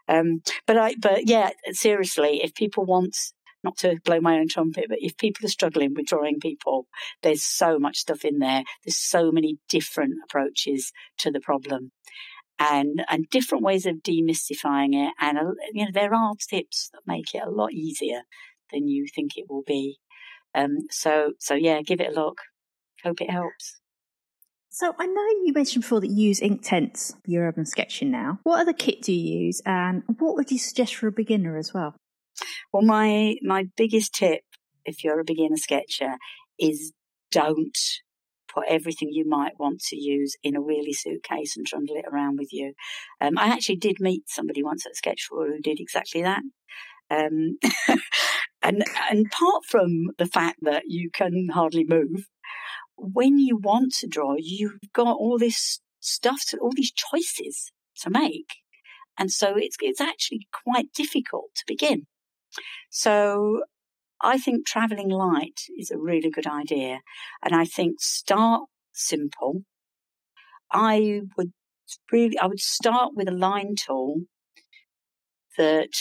[0.08, 3.18] Um, but I, but yeah, seriously, if people want,
[3.64, 6.88] not to blow my own trumpet, but if people are struggling with drawing people,
[7.24, 8.64] there's so much stuff in there.
[8.86, 11.91] There's so many different approaches to the problem.
[12.60, 15.14] and and different ways of demystifying it.
[15.20, 15.38] And
[15.74, 18.22] you know, there are tips that make it a lot easier
[18.72, 19.99] than you think it will be.
[20.53, 22.39] Um, so so yeah, give it a look.
[23.03, 23.80] Hope it helps.
[24.76, 28.39] So I know you mentioned before that you use Inktense your urban sketching now.
[28.43, 31.73] What other kit do you use, and what would you suggest for a beginner as
[31.73, 31.95] well?
[32.73, 34.41] Well, my my biggest tip,
[34.84, 36.15] if you're a beginner sketcher,
[36.59, 36.91] is
[37.32, 37.78] don't
[38.53, 42.38] put everything you might want to use in a wheelie suitcase and trundle it around
[42.38, 42.73] with you.
[43.21, 46.41] Um, I actually did meet somebody once at Sketchful who did exactly that.
[47.09, 47.59] Um,
[48.61, 52.28] and and apart from the fact that you can hardly move,
[52.97, 57.71] when you want to draw, you've got all this stuff, to, all these choices
[58.01, 58.55] to make,
[59.17, 62.07] and so it's it's actually quite difficult to begin.
[62.89, 63.63] So
[64.21, 67.01] I think traveling light is a really good idea.
[67.43, 69.63] And I think start simple.
[70.71, 71.51] I would
[72.11, 74.21] really, I would start with a line tool
[75.57, 75.93] that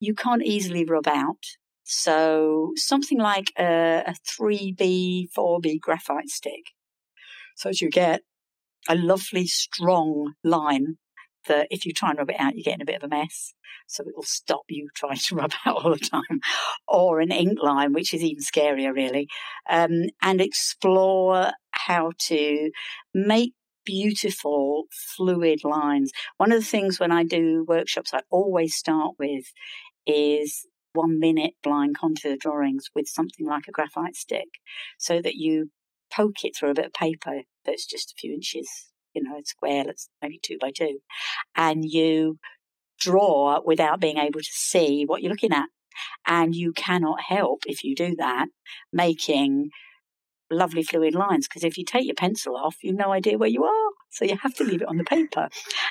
[0.00, 1.44] you can't easily rub out.
[1.84, 6.72] So something like a, a 3B, 4B graphite stick.
[7.56, 8.22] So as you get
[8.88, 10.96] a lovely strong line
[11.46, 13.08] that if you try and rub it out, you get in a bit of a
[13.08, 13.52] mess.
[13.86, 16.40] So it will stop you trying to rub out all the time.
[16.88, 19.28] Or an ink line, which is even scarier, really.
[19.68, 22.70] Um, and explore how to
[23.12, 23.52] make
[23.84, 26.12] beautiful fluid lines.
[26.38, 29.44] One of the things when I do workshops, I always start with
[30.06, 34.48] is one minute blind contour drawings with something like a graphite stick
[34.98, 35.70] so that you
[36.12, 38.68] poke it through a bit of paper that's just a few inches
[39.14, 40.98] you know, a square that's maybe two by two,
[41.56, 42.38] and you
[43.00, 45.66] draw without being able to see what you're looking at.
[46.26, 48.48] And you cannot help, if you do that,
[48.92, 49.70] making
[50.50, 53.64] lovely fluid lines because if you take your pencil off, you've no idea where you
[53.64, 53.83] are.
[54.14, 55.48] So you have to leave it on the paper.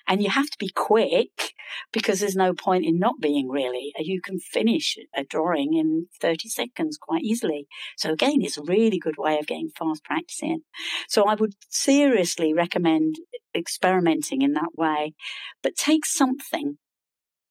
[0.08, 1.54] And you have to be quick
[1.92, 3.92] because there's no point in not being really.
[4.00, 7.68] You can finish a drawing in 30 seconds quite easily.
[7.98, 10.62] So again, it's a really good way of getting fast practice in.
[11.10, 13.16] So I would seriously recommend
[13.54, 15.14] experimenting in that way,
[15.62, 16.78] but take something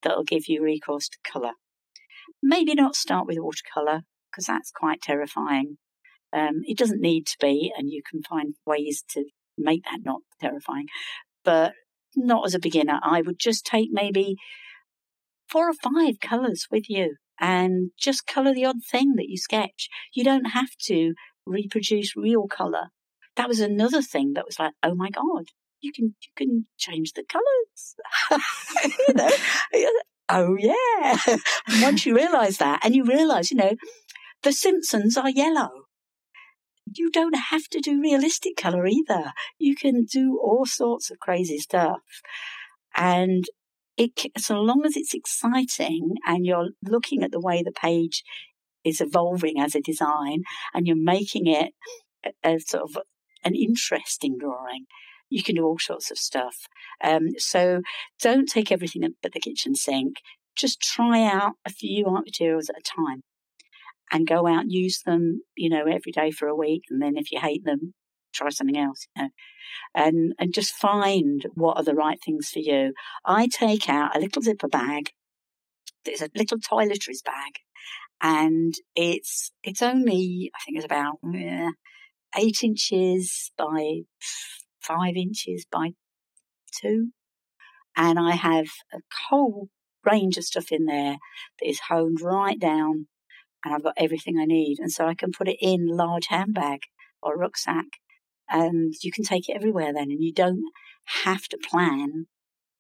[0.02, 1.52] that'll give you recourse to colour.
[2.42, 5.76] Maybe not start with watercolour because that's quite terrifying.
[6.32, 9.26] Um, it doesn't need to be, and you can find ways to
[9.62, 10.86] make that not terrifying.
[11.44, 11.72] But
[12.16, 13.00] not as a beginner.
[13.02, 14.36] I would just take maybe
[15.48, 19.88] four or five colours with you and just colour the odd thing that you sketch.
[20.14, 21.14] You don't have to
[21.46, 22.88] reproduce real colour.
[23.36, 25.46] That was another thing that was like, oh my God,
[25.80, 28.42] you can you can change the colours.
[29.08, 29.30] you know?
[30.28, 31.36] oh yeah.
[31.82, 33.72] once you realise that and you realise, you know,
[34.42, 35.70] the Simpsons are yellow
[36.94, 39.32] you don't have to do realistic color either.
[39.58, 42.00] You can do all sorts of crazy stuff.
[42.96, 43.44] And
[43.96, 48.22] it, so long as it's exciting and you're looking at the way the page
[48.84, 50.42] is evolving as a design
[50.74, 51.72] and you're making it
[52.24, 53.02] a, a sort of
[53.44, 54.86] an interesting drawing,
[55.28, 56.66] you can do all sorts of stuff.
[57.02, 57.82] Um, so
[58.20, 60.16] don't take everything but the kitchen sink.
[60.54, 63.22] Just try out a few art materials at a time
[64.12, 66.82] and go out and use them, you know, every day for a week.
[66.90, 67.94] And then if you hate them,
[68.34, 69.28] try something else, you know,
[69.94, 72.92] and, and just find what are the right things for you.
[73.24, 75.10] I take out a little zipper bag.
[76.04, 77.60] It's a little toiletries bag
[78.20, 81.18] and it's, it's only, I think it's about
[82.36, 84.00] eight inches by
[84.80, 85.90] five inches by
[86.80, 87.12] two.
[87.96, 88.98] And I have a
[89.28, 89.68] whole
[90.04, 91.16] range of stuff in there
[91.60, 93.06] that is honed right down
[93.64, 94.78] and I've got everything I need.
[94.80, 96.80] And so I can put it in large handbag
[97.22, 97.86] or rucksack
[98.48, 100.10] and you can take it everywhere then.
[100.10, 100.64] And you don't
[101.24, 102.26] have to plan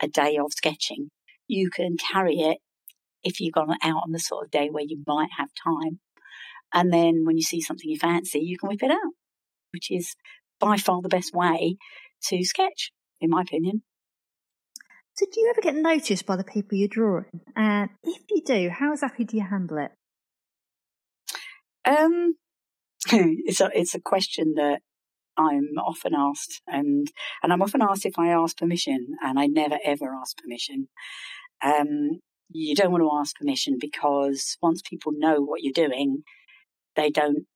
[0.00, 1.10] a day of sketching.
[1.48, 2.58] You can carry it
[3.22, 6.00] if you've gone out on the sort of day where you might have time.
[6.74, 9.12] And then when you see something you fancy, you can whip it out,
[9.72, 10.14] which is
[10.58, 11.76] by far the best way
[12.24, 13.82] to sketch, in my opinion.
[15.14, 17.42] So, do you ever get noticed by the people you're drawing?
[17.54, 19.90] And if you do, how exactly do you handle it?
[21.84, 22.34] Um,
[23.12, 24.80] it's a it's a question that
[25.36, 27.08] I'm often asked, and
[27.42, 30.88] and I'm often asked if I ask permission, and I never ever ask permission.
[31.62, 32.20] Um,
[32.50, 36.22] you don't want to ask permission because once people know what you're doing,
[36.96, 37.46] they don't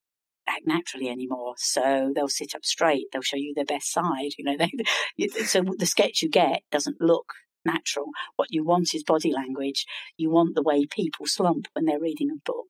[0.49, 1.55] act naturally anymore.
[1.59, 3.07] So they'll sit up straight.
[3.13, 4.31] They'll show you their best side.
[4.39, 4.57] You know,
[5.19, 7.27] they, so the sketch you get doesn't look
[7.65, 8.07] natural.
[8.37, 9.85] What you want is body language.
[10.17, 12.69] You want the way people slump when they're reading a book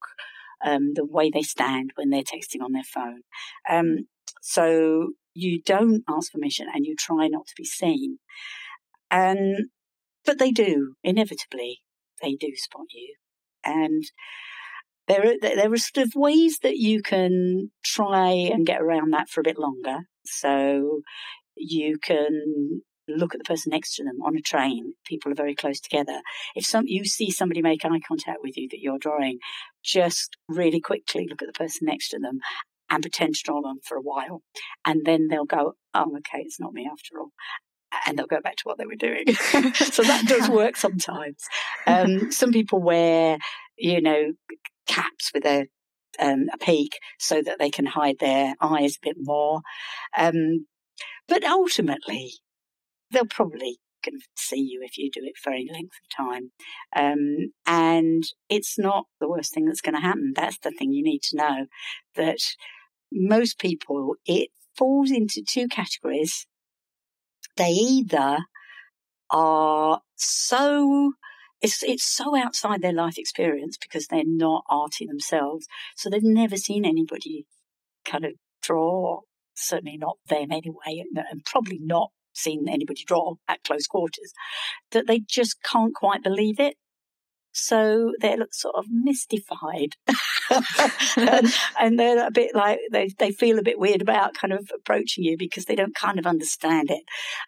[0.63, 3.21] um, the way they stand when they're texting on their phone.
[3.69, 4.07] Um,
[4.41, 8.19] so you don't ask permission and you try not to be seen.
[9.11, 9.67] And,
[10.25, 11.81] but they do, inevitably,
[12.21, 13.15] they do spot you.
[13.63, 14.03] And
[15.07, 19.29] there are, there are sort of ways that you can try and get around that
[19.29, 19.99] for a bit longer.
[20.25, 21.01] So
[21.55, 24.93] you can look at the person next to them on a train.
[25.05, 26.21] People are very close together.
[26.55, 29.39] If some you see somebody make eye contact with you that you're drawing,
[29.83, 32.39] just really quickly look at the person next to them
[32.89, 34.41] and pretend to draw them for a while,
[34.85, 37.31] and then they'll go, "Oh, okay, it's not me after all."
[38.05, 39.33] And they'll go back to what they were doing.
[39.73, 41.43] so that does work sometimes.
[41.85, 43.37] Um, some people wear,
[43.77, 44.33] you know,
[44.87, 45.67] caps with a
[46.19, 49.61] um, a peak so that they can hide their eyes a bit more.
[50.17, 50.65] Um,
[51.27, 52.33] but ultimately,
[53.11, 56.51] they'll probably can see you if you do it for any length of time.
[56.95, 60.33] Um, and it's not the worst thing that's going to happen.
[60.35, 61.65] That's the thing you need to know
[62.15, 62.39] that
[63.11, 66.45] most people, it falls into two categories.
[67.55, 68.39] They either
[69.29, 71.13] are so
[71.61, 76.55] it's it's so outside their life experience because they're not arty themselves, so they've never
[76.55, 77.45] seen anybody
[78.05, 79.21] kind of draw.
[79.55, 84.33] Certainly not them anyway, and probably not seen anybody draw at close quarters.
[84.91, 86.75] That they just can't quite believe it.
[87.59, 89.95] So they're sort of mystified.
[91.17, 94.69] and, and, they're a bit like, they, they feel a bit weird about kind of
[94.75, 97.01] approaching you because they don't kind of understand it.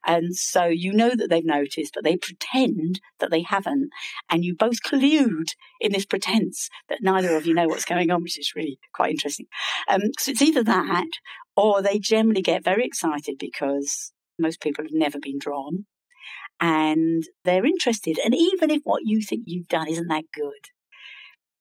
[0.06, 3.92] And so you know that they've noticed, but they pretend that they haven't.
[4.32, 8.24] And you both collude in this pretense that neither of you know what's going on,
[8.24, 9.46] which is really quite interesting.
[9.88, 11.08] Um, so it's either that
[11.56, 15.86] or they generally get very excited because most people have never been drawn
[16.60, 18.20] and they're interested.
[18.24, 20.70] And even if what you think you've done isn't that good,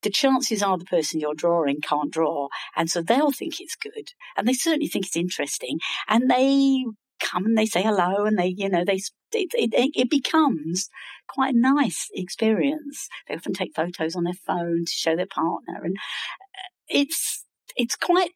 [0.03, 2.49] the chances are the person you're drawing can't draw.
[2.77, 4.11] And so they'll think it's good.
[4.37, 5.79] And they certainly think it's interesting.
[6.09, 6.85] And they
[7.21, 9.01] come and they say hello and they, you know, they,
[9.33, 10.89] it, it, it becomes
[11.29, 13.09] quite a nice experience.
[13.29, 15.81] They often take photos on their phone to show their partner.
[15.83, 17.45] And uh, it's,
[17.77, 18.31] it's quite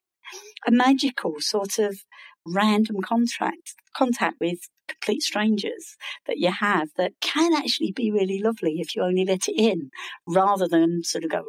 [0.67, 1.99] a magical sort of
[2.47, 8.81] random contact contact with complete strangers that you have that can actually be really lovely
[8.81, 9.91] if you only let it in,
[10.27, 11.43] rather than sort of go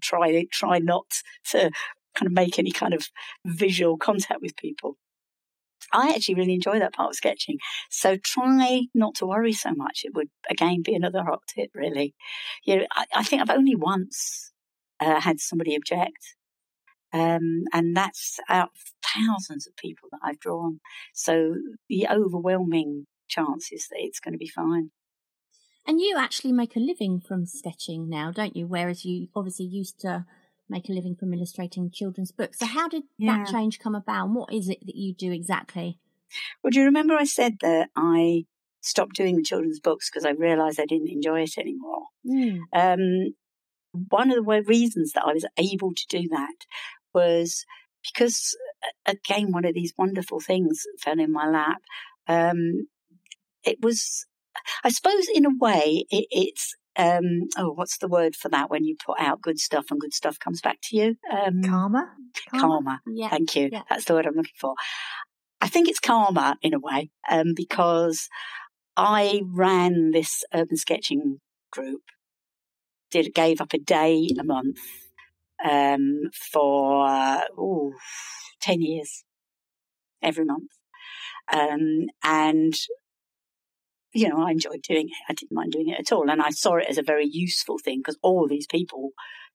[0.00, 1.06] try try not
[1.50, 1.70] to
[2.14, 3.08] kind of make any kind of
[3.46, 4.96] visual contact with people.
[5.92, 7.58] I actually really enjoy that part of sketching.
[7.90, 10.02] So try not to worry so much.
[10.04, 12.14] It would again be another hot tip, really.
[12.64, 14.52] You know, I, I think I've only once
[15.00, 16.34] uh, had somebody object
[17.12, 20.80] um, and that's out of thousands of people that I've drawn.
[21.14, 21.54] So
[21.88, 24.90] the overwhelming chance is that it's going to be fine.
[25.86, 28.66] And you actually make a living from sketching now, don't you?
[28.66, 30.26] Whereas you obviously used to
[30.68, 32.58] make a living from illustrating children's books.
[32.58, 33.38] So how did yeah.
[33.38, 34.28] that change come about?
[34.28, 35.98] what is it that you do exactly?
[36.62, 38.44] Well, do you remember I said that I
[38.82, 42.04] stopped doing the children's books because I realised I didn't enjoy it anymore?
[42.26, 42.60] Mm.
[42.74, 43.34] Um,
[44.10, 46.66] one of the reasons that I was able to do that
[47.14, 47.64] was
[48.02, 48.56] because,
[49.06, 51.78] again, one of these wonderful things fell in my lap.
[52.26, 52.88] Um,
[53.64, 54.26] it was,
[54.84, 58.84] I suppose, in a way, it, it's um, oh, what's the word for that when
[58.84, 61.16] you put out good stuff and good stuff comes back to you?
[61.32, 62.10] Um, karma?
[62.50, 62.68] karma.
[62.68, 63.00] Karma.
[63.06, 63.28] Yeah.
[63.28, 63.68] Thank you.
[63.70, 63.82] Yeah.
[63.88, 64.74] That's the word I'm looking for.
[65.60, 68.28] I think it's karma in a way, um, because
[68.96, 71.38] I ran this urban sketching
[71.70, 72.02] group,
[73.10, 74.78] did gave up a day a month
[75.64, 77.94] um, for ooh,
[78.60, 79.24] 10 years
[80.22, 80.70] every month.
[81.52, 82.74] Um, and,
[84.12, 85.16] you know, I enjoyed doing it.
[85.28, 86.30] I didn't mind doing it at all.
[86.30, 89.10] And I saw it as a very useful thing because all these people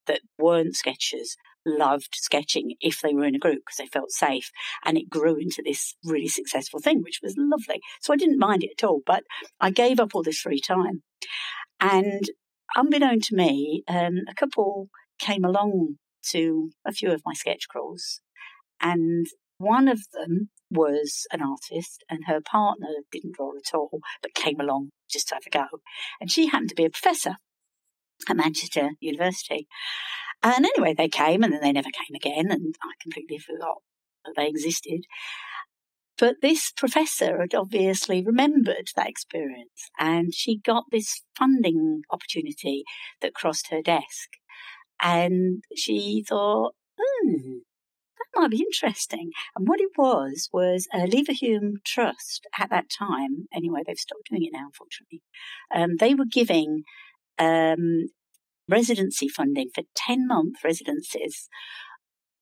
[0.06, 1.36] that weren't sketchers
[1.66, 4.50] loved sketching if they were in a group because they felt safe.
[4.84, 7.80] And it grew into this really successful thing, which was lovely.
[8.00, 9.00] So I didn't mind it at all.
[9.06, 9.24] But
[9.60, 11.02] I gave up all this free time.
[11.80, 12.28] And
[12.76, 14.88] unbeknown to me, um, a couple
[15.18, 15.96] came along
[16.30, 18.20] to a few of my sketch crawls.
[18.80, 19.26] And
[19.58, 24.60] one of them was an artist, and her partner didn't draw at all, but came
[24.60, 25.80] along just to have a go.
[26.20, 27.36] And she happened to be a professor
[28.28, 29.68] at Manchester University.
[30.42, 33.78] And anyway, they came and then they never came again, and I completely forgot
[34.24, 35.04] that they existed.
[36.16, 42.84] But this professor had obviously remembered that experience, and she got this funding opportunity
[43.20, 44.30] that crossed her desk.
[45.02, 47.58] And she thought, hmm,
[48.18, 49.30] that might be interesting.
[49.56, 54.44] And what it was, was a Leverhulme Trust at that time, anyway, they've stopped doing
[54.44, 55.22] it now, unfortunately.
[55.74, 56.84] Um, they were giving
[57.38, 58.06] um,
[58.68, 61.48] residency funding for 10 month residencies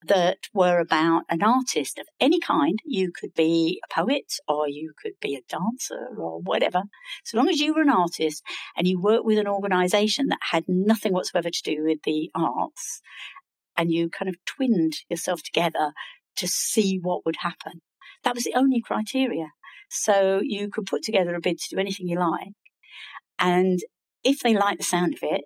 [0.07, 2.79] that were about an artist of any kind.
[2.85, 6.83] You could be a poet or you could be a dancer or whatever.
[7.23, 8.43] So long as you were an artist
[8.77, 13.01] and you worked with an organization that had nothing whatsoever to do with the arts
[13.77, 15.93] and you kind of twinned yourself together
[16.37, 17.81] to see what would happen.
[18.23, 19.47] That was the only criteria.
[19.89, 22.53] So you could put together a bid to do anything you like.
[23.39, 23.79] And
[24.23, 25.41] if they liked the sound of it,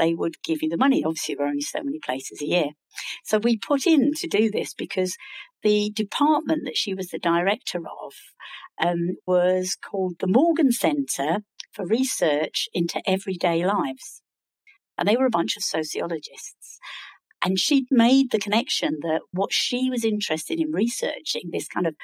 [0.00, 1.04] they would give you the money.
[1.04, 2.70] Obviously, there are only so many places a year.
[3.24, 5.16] So we put in to do this because
[5.62, 8.12] the department that she was the director of
[8.82, 11.40] um, was called the Morgan Centre
[11.72, 14.22] for Research into Everyday Lives.
[14.98, 16.78] And they were a bunch of sociologists.
[17.42, 21.94] And she'd made the connection that what she was interested in researching, this kind of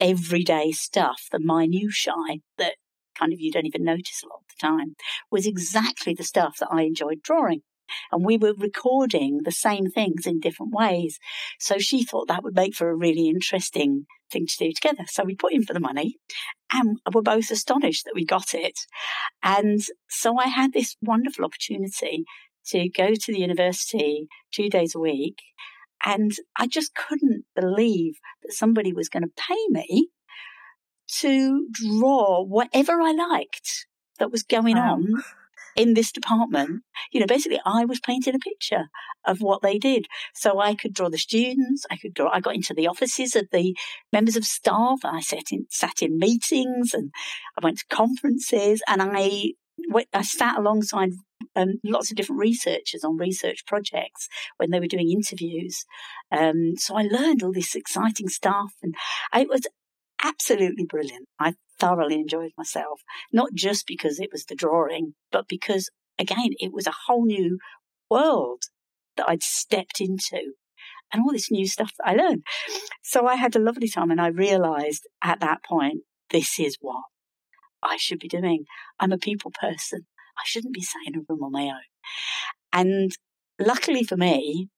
[0.00, 2.74] everyday stuff, the minutiae that
[3.18, 4.94] kind of you don't even notice a lot of the time,
[5.30, 7.62] was exactly the stuff that I enjoyed drawing.
[8.10, 11.18] And we were recording the same things in different ways.
[11.58, 15.04] So she thought that would make for a really interesting thing to do together.
[15.06, 16.16] So we put in for the money
[16.72, 18.78] and we're both astonished that we got it.
[19.42, 22.24] And so I had this wonderful opportunity
[22.68, 25.42] to go to the university two days a week.
[26.04, 30.08] And I just couldn't believe that somebody was going to pay me
[31.20, 33.86] to draw whatever I liked
[34.18, 34.94] that was going wow.
[34.94, 35.22] on
[35.76, 36.82] in this department.
[37.12, 38.88] You know, basically, I was painting a picture
[39.24, 40.06] of what they did.
[40.34, 41.86] So I could draw the students.
[41.90, 42.30] I could draw.
[42.30, 43.76] I got into the offices of the
[44.12, 45.00] members of staff.
[45.04, 47.10] I sat in sat in meetings, and
[47.58, 49.52] I went to conferences, and I
[50.12, 51.10] I sat alongside
[51.56, 55.84] um, lots of different researchers on research projects when they were doing interviews.
[56.30, 58.94] Um, so I learned all this exciting stuff, and
[59.34, 59.66] it was
[60.24, 61.28] absolutely brilliant.
[61.38, 63.02] I thoroughly enjoyed myself,
[63.32, 67.58] not just because it was the drawing, but because, again, it was a whole new
[68.10, 68.62] world
[69.16, 70.54] that I'd stepped into
[71.12, 72.42] and all this new stuff that I learned.
[73.02, 76.00] So I had a lovely time and I realized at that point,
[76.30, 77.04] this is what
[77.82, 78.64] I should be doing.
[78.98, 80.06] I'm a people person.
[80.36, 81.82] I shouldn't be sat in a room on my own.
[82.72, 83.12] And
[83.60, 84.68] luckily for me,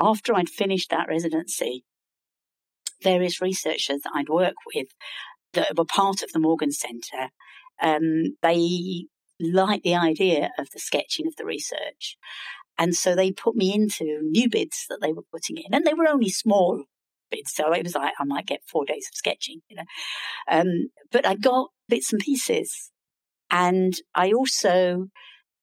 [0.00, 1.84] after I'd finished that residency,
[3.06, 4.88] various researchers that I'd work with
[5.52, 7.30] that were part of the Morgan Centre,
[7.80, 9.06] um, they
[9.40, 12.16] liked the idea of the sketching of the research.
[12.78, 15.94] And so they put me into new bids that they were putting in, and they
[15.94, 16.84] were only small
[17.30, 17.52] bids.
[17.54, 19.88] So it was like I might get four days of sketching, you know.
[20.50, 22.90] Um, but I got bits and pieces,
[23.50, 25.06] and I also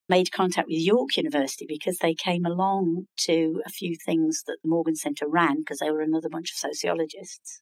[0.09, 4.69] made contact with York University because they came along to a few things that the
[4.69, 7.61] Morgan Centre ran because they were another bunch of sociologists.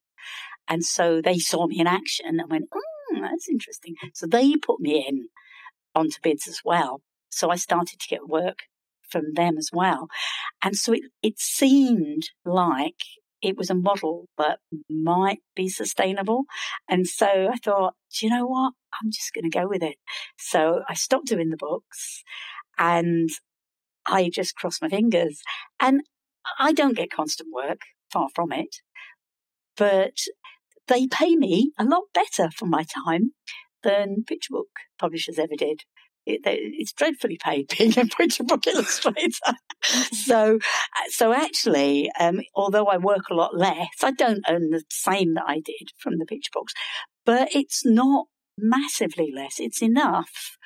[0.68, 3.96] And so they saw me in action and went, oh, that's interesting.
[4.14, 5.28] So they put me in
[5.96, 7.02] onto bids as well.
[7.30, 8.60] So I started to get work
[9.10, 10.08] from them as well.
[10.64, 13.02] And so it, it seemed like
[13.42, 16.44] it was a model that might be sustainable.
[16.90, 18.74] And so I thought, do you know what?
[19.02, 19.96] I'm just going to go with it.
[20.38, 22.24] So I stopped doing the books
[22.78, 23.30] and
[24.06, 25.42] I just crossed my fingers.
[25.80, 26.02] And
[26.60, 27.82] I don't get constant work,
[28.12, 28.78] far from it,
[29.78, 30.18] but
[30.88, 33.32] they pay me a lot better for my time
[33.84, 34.70] than picture book
[35.00, 35.82] publishers ever did.
[36.26, 39.54] It, it's dreadfully paid being a picture book illustrator.
[40.12, 40.60] so,
[41.10, 45.46] so actually, um, although I work a lot less, I don't earn the same that
[45.48, 46.74] I did from the picture books,
[47.26, 49.60] but it's not massively less.
[49.60, 50.58] It's enough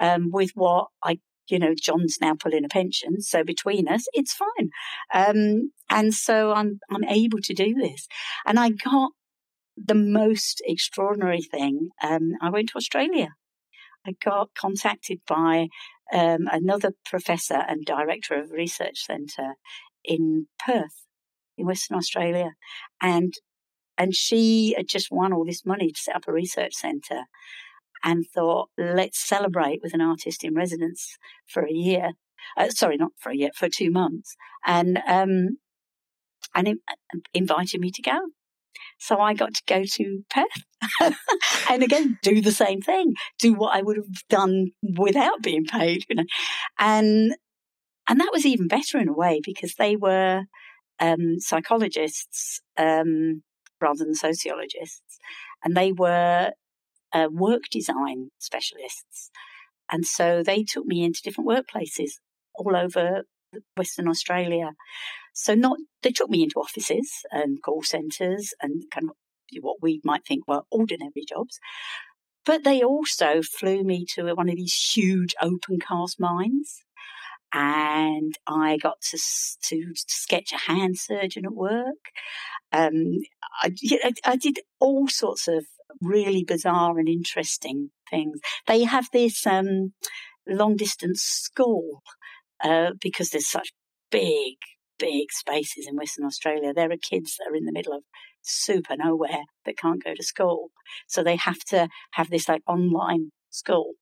[0.00, 4.32] um, with what I you know, John's now pulling a pension, so between us, it's
[4.34, 4.70] fine.
[5.12, 8.08] Um, and so I'm I'm able to do this,
[8.46, 9.12] and I got
[9.76, 11.90] the most extraordinary thing.
[12.02, 13.34] Um, I went to Australia
[14.06, 15.68] I got contacted by
[16.12, 19.54] um, another professor and director of a research centre
[20.04, 21.06] in Perth,
[21.56, 22.52] in Western Australia,
[23.00, 23.32] and
[23.96, 27.22] and she had just won all this money to set up a research centre,
[28.02, 31.16] and thought, let's celebrate with an artist in residence
[31.46, 32.10] for a year.
[32.56, 34.36] Uh, sorry, not for a year, for two months,
[34.66, 35.58] and um,
[36.54, 36.78] and in,
[37.32, 38.18] invited me to go.
[38.98, 41.14] So I got to go to Perth
[41.70, 46.04] and again do the same thing, do what I would have done without being paid,
[46.08, 46.24] you know.
[46.78, 47.34] And
[48.08, 50.42] and that was even better in a way because they were
[51.00, 53.42] um, psychologists um,
[53.80, 55.18] rather than sociologists,
[55.64, 56.52] and they were
[57.12, 59.30] uh, work design specialists.
[59.90, 62.12] And so they took me into different workplaces
[62.54, 63.22] all over
[63.76, 64.72] Western Australia.
[65.34, 69.16] So not they took me into offices and call centres and kind of
[69.62, 71.60] what we might think were ordinary jobs.
[72.46, 76.84] But they also flew me to one of these huge open cast mines.
[77.52, 79.18] and I got to
[79.68, 82.10] to sketch a hand surgeon at work.
[82.72, 83.18] Um,
[83.62, 83.72] I,
[84.24, 85.66] I did all sorts of
[86.00, 88.40] really bizarre and interesting things.
[88.66, 89.94] They have this um,
[90.48, 92.02] long distance school
[92.62, 93.72] uh, because there's such
[94.10, 94.56] big,
[94.98, 96.72] big spaces in Western Australia.
[96.72, 98.02] There are kids that are in the middle of
[98.42, 100.70] super nowhere that can't go to school.
[101.06, 103.92] So they have to have this like online school.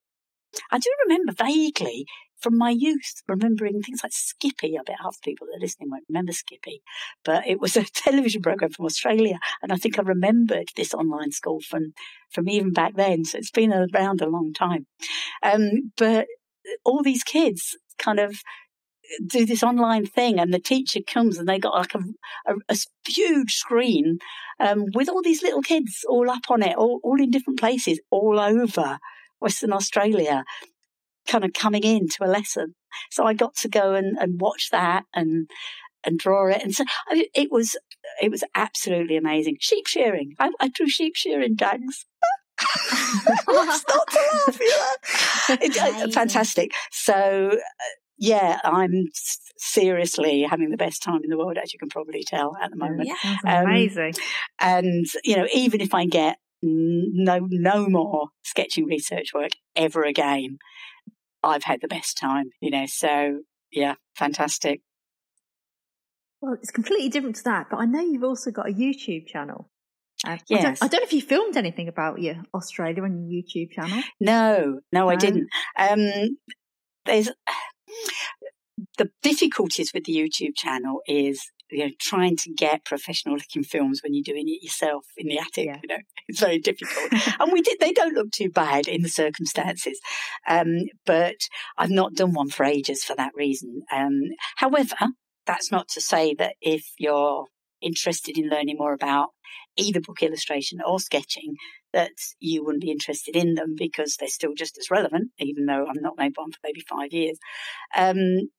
[0.71, 2.05] I do remember vaguely
[2.39, 4.77] from my youth, remembering things like Skippy.
[4.77, 6.81] I bet half the people that are listening won't remember Skippy,
[7.23, 11.31] but it was a television program from Australia, and I think I remembered this online
[11.31, 11.93] school from
[12.31, 13.23] from even back then.
[13.23, 14.85] So it's been around a long time.
[15.41, 16.27] Um, but
[16.83, 18.35] all these kids kind of
[19.27, 21.99] do this online thing and the teacher comes and they got like a,
[22.47, 22.77] a, a
[23.07, 24.17] huge screen
[24.59, 27.99] um, with all these little kids all up on it all, all in different places
[28.11, 28.97] all over
[29.39, 30.43] western australia
[31.27, 32.75] kind of coming into a lesson.
[33.11, 35.49] So I got to go and, and watch that and
[36.05, 36.61] and draw it.
[36.61, 37.75] And so I mean, it was
[38.21, 39.57] it was absolutely amazing.
[39.59, 40.35] Sheep shearing.
[40.39, 41.55] I, I drew sheep shearing.
[43.45, 44.59] What's not to laugh?
[45.61, 46.71] It, uh, fantastic.
[46.91, 47.57] So uh,
[48.23, 49.09] yeah, I'm
[49.57, 52.77] seriously having the best time in the world, as you can probably tell at the
[52.77, 53.09] moment.
[53.09, 54.13] Yeah, um, amazing.
[54.61, 60.59] And you know, even if I get no no more sketching research work ever again,
[61.43, 62.85] I've had the best time, you know.
[62.85, 63.41] So
[63.73, 64.79] yeah, fantastic.
[66.39, 69.69] Well, it's completely different to that, but I know you've also got a YouTube channel.
[70.25, 70.59] Uh, yes.
[70.59, 73.71] I don't, I don't, know if you filmed anything about your Australia on your YouTube
[73.71, 74.01] channel.
[74.21, 75.09] No, no, no.
[75.09, 75.49] I didn't.
[75.77, 76.37] Um,
[77.05, 77.29] there's
[78.97, 84.01] the difficulties with the YouTube channel is you know trying to get professional looking films
[84.03, 85.65] when you're doing it yourself in the attic.
[85.65, 85.79] Yeah.
[85.81, 87.13] You know, it's very difficult.
[87.39, 89.99] and we did; they don't look too bad in the circumstances.
[90.47, 91.35] Um, but
[91.77, 93.81] I've not done one for ages for that reason.
[93.91, 94.21] Um,
[94.57, 94.95] however,
[95.45, 97.47] that's not to say that if you're
[97.81, 99.29] interested in learning more about
[99.75, 101.55] either book illustration or sketching,
[101.93, 105.85] that you wouldn't be interested in them because they're still just as relevant, even though
[105.87, 107.37] I've not made one for maybe five years.
[107.95, 108.49] Um,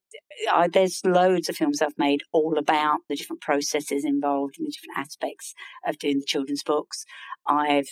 [0.53, 4.73] I, there's loads of films I've made all about the different processes involved and the
[4.73, 5.55] different aspects
[5.87, 7.05] of doing the children's books.
[7.47, 7.89] I've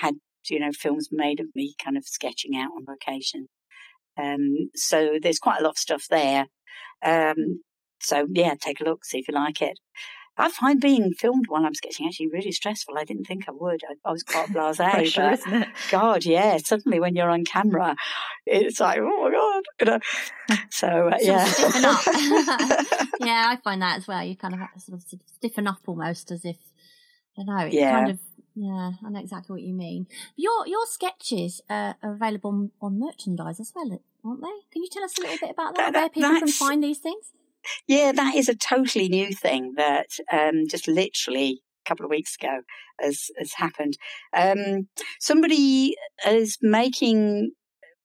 [0.00, 0.14] had,
[0.48, 3.48] you know, films made of me kind of sketching out on location.
[4.16, 6.46] Um, so there's quite a lot of stuff there.
[7.02, 7.62] Um,
[8.00, 9.78] so yeah, take a look, see if you like it.
[10.36, 12.98] I find being filmed while I'm sketching actually really stressful.
[12.98, 13.82] I didn't think I would.
[13.88, 14.90] I, I was quite blasé.
[14.90, 15.68] Pressure, isn't it?
[15.90, 16.56] God, yeah.
[16.58, 17.94] Suddenly, when you're on camera,
[18.44, 19.98] it's like, oh my god, you know.
[20.70, 21.46] So uh, yeah,
[23.20, 24.22] yeah, I find that as well.
[24.22, 26.56] You kind of have to sort of stiffen up almost as if
[27.38, 27.64] I don't know.
[27.66, 27.92] It's yeah.
[27.92, 28.18] kind of
[28.54, 30.06] yeah, I know exactly what you mean.
[30.36, 34.56] Your your sketches uh, are available on, merchandise as well, aren't they?
[34.72, 35.92] Can you tell us a little bit about that?
[35.92, 37.32] that where people can find these things?
[37.86, 42.36] Yeah, that is a totally new thing that um, just literally a couple of weeks
[42.40, 42.60] ago
[43.00, 43.96] has has happened.
[44.36, 44.88] Um,
[45.20, 45.96] somebody
[46.26, 47.52] is making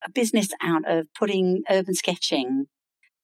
[0.05, 2.65] a business out of putting urban sketching,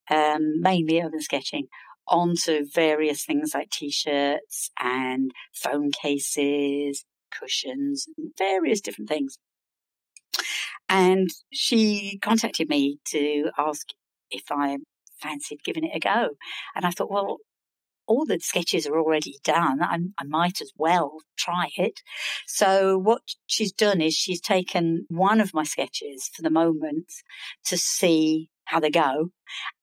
[0.10, 1.68] um, mainly urban sketching,
[2.08, 8.08] onto various things like t-shirts and phone cases, cushions,
[8.38, 9.38] various different things.
[10.88, 13.88] And she contacted me to ask
[14.30, 14.78] if I
[15.26, 16.30] fancied giving it a go.
[16.76, 17.38] And I thought, well,
[18.08, 19.82] all the sketches are already done.
[19.82, 22.02] I, I, might as well try it.
[22.46, 27.12] So what she's done is she's taken one of my sketches for the moment
[27.66, 29.30] to see how they go.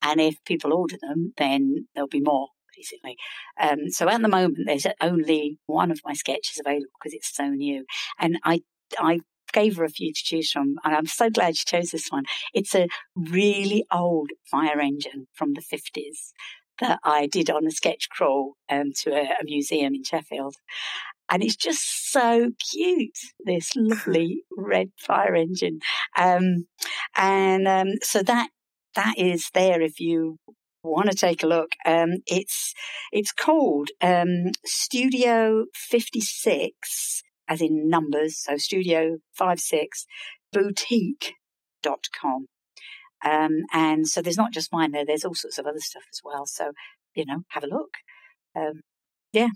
[0.01, 2.47] And if people order them, then there'll be more.
[2.75, 3.17] Basically,
[3.61, 7.47] um, so at the moment there's only one of my sketches available because it's so
[7.49, 7.85] new,
[8.19, 8.63] and I
[8.97, 9.19] I
[9.53, 12.25] gave her a few to choose from, and I'm so glad she chose this one.
[12.53, 16.33] It's a really old fire engine from the 50s
[16.79, 20.55] that I did on a sketch crawl um, to a, a museum in Sheffield.
[21.29, 25.79] And it's just so cute, this lovely red fire engine.
[26.17, 26.65] Um,
[27.15, 28.49] and um, so that
[28.95, 30.37] that is there if you
[30.83, 31.71] want to take a look.
[31.85, 32.73] Um, it's
[33.11, 40.05] it's called um, Studio 56 as in numbers, so studio five 56
[40.51, 42.47] boutique.com.
[43.25, 46.19] Um, and so there's not just mine there, there's all sorts of other stuff as
[46.23, 46.45] well.
[46.45, 46.71] So,
[47.15, 47.91] you know, have a look.
[48.55, 48.81] Um,
[49.31, 49.49] yeah.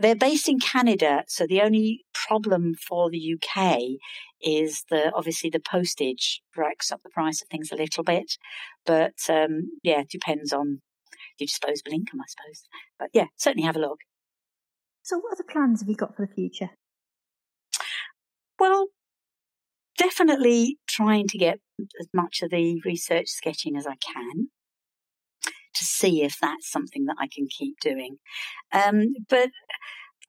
[0.00, 3.78] They're based in Canada, so the only problem for the UK
[4.42, 8.36] is the obviously the postage racks up the price of things a little bit.
[8.84, 10.80] But um, yeah, it depends on
[11.38, 12.62] your disposable income, I suppose.
[12.98, 14.00] But yeah, certainly have a look.
[15.02, 16.70] So, what other plans have you got for the future?
[18.60, 18.88] Well,
[19.96, 21.58] definitely trying to get
[22.00, 24.48] as much of the research sketching as I can.
[25.74, 28.16] to see if that's something that I can keep doing.
[28.72, 29.50] Um, but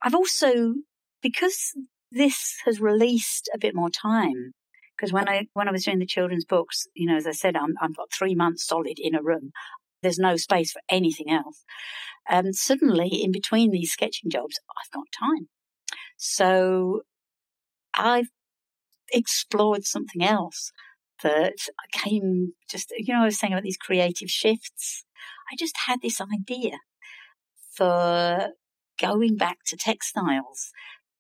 [0.04, 0.76] I've also,
[1.22, 1.74] because
[2.12, 4.54] this has released a bit more time,
[4.98, 7.56] because when I when I was doing the children's books, you know, as I said,
[7.56, 9.52] I'm, I've got three months solid in a room.
[10.04, 11.64] There's no space for anything else.
[12.30, 15.50] Um, suddenly, in between these sketching jobs, I've got time.
[16.18, 17.02] So
[17.96, 18.30] I've
[19.14, 20.72] explored something else
[21.24, 21.56] that
[21.92, 25.06] came just, you know, I was saying about these creative shifts.
[25.52, 26.78] I just had this idea
[27.76, 28.50] for
[29.00, 30.72] going back to textiles,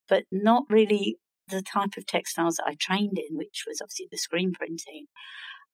[0.07, 1.17] but not really
[1.47, 5.05] the type of textiles that I trained in, which was obviously the screen printing.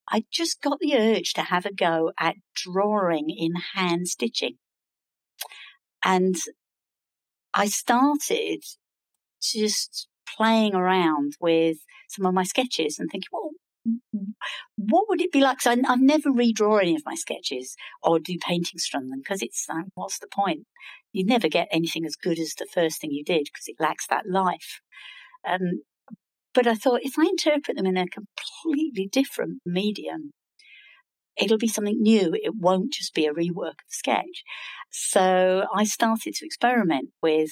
[0.09, 4.57] I just got the urge to have a go at drawing in hand stitching.
[6.03, 6.35] And
[7.53, 8.63] I started
[9.41, 11.77] just playing around with
[12.09, 13.51] some of my sketches and thinking, well,
[14.75, 15.61] what would it be like?
[15.61, 19.41] So I, have never redraw any of my sketches or do paintings from them because
[19.41, 20.65] it's like, what's the point?
[21.13, 24.07] You never get anything as good as the first thing you did because it lacks
[24.07, 24.81] that life.
[25.47, 25.83] Um,
[26.53, 30.31] but I thought if I interpret them in a completely different medium,
[31.37, 32.33] it'll be something new.
[32.33, 34.43] It won't just be a rework of the sketch.
[34.89, 37.51] So I started to experiment with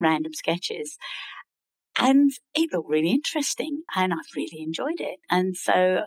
[0.00, 0.96] random sketches
[1.98, 5.18] and it looked really interesting and I've really enjoyed it.
[5.28, 6.02] And so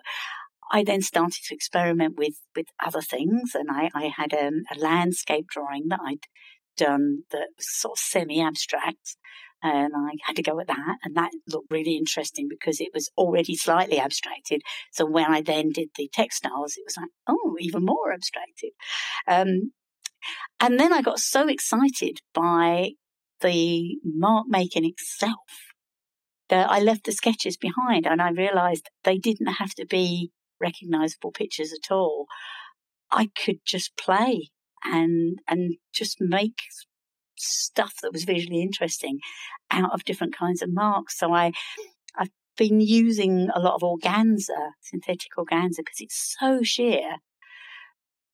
[0.72, 4.80] I then started to experiment with, with other things and I, I had um, a
[4.80, 6.26] landscape drawing that I'd
[6.78, 9.18] done that was sort of semi-abstract
[9.62, 13.12] and I had to go at that and that looked really interesting because it was
[13.18, 14.62] already slightly abstracted.
[14.92, 18.72] So when I then did the textiles, it was like, oh, even more abstracted.
[19.28, 19.74] Um,
[20.60, 22.92] and then I got so excited by
[23.42, 25.71] the mark making itself
[26.52, 31.32] that I left the sketches behind and I realized they didn't have to be recognizable
[31.32, 32.28] pictures at all.
[33.10, 34.50] I could just play
[34.84, 36.60] and and just make
[37.38, 39.20] stuff that was visually interesting
[39.72, 41.18] out of different kinds of marks.
[41.18, 41.54] So I
[42.18, 47.16] I've been using a lot of organza, synthetic organza, because it's so sheer.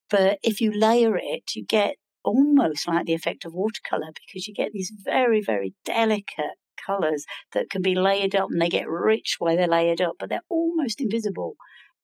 [0.10, 4.56] But if you layer it, you get almost like the effect of watercolor because you
[4.56, 9.36] get these very, very delicate colours that can be layered up and they get rich
[9.40, 11.56] while they're layered up, but they're almost invisible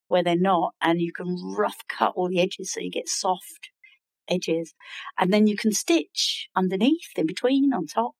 [0.07, 0.73] where they're not.
[0.81, 3.69] And you can rough cut all the edges so you get soft
[4.29, 4.73] edges.
[5.19, 8.13] And then you can stitch underneath, in between, on top.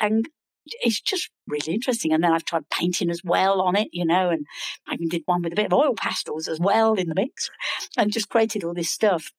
[0.00, 0.28] And
[0.66, 2.12] it's just really interesting.
[2.12, 4.46] And then I've tried painting as well on it, you know, and
[4.88, 7.50] I even did one with a bit of oil pastels as well in the mix
[7.96, 9.30] and just created all this stuff.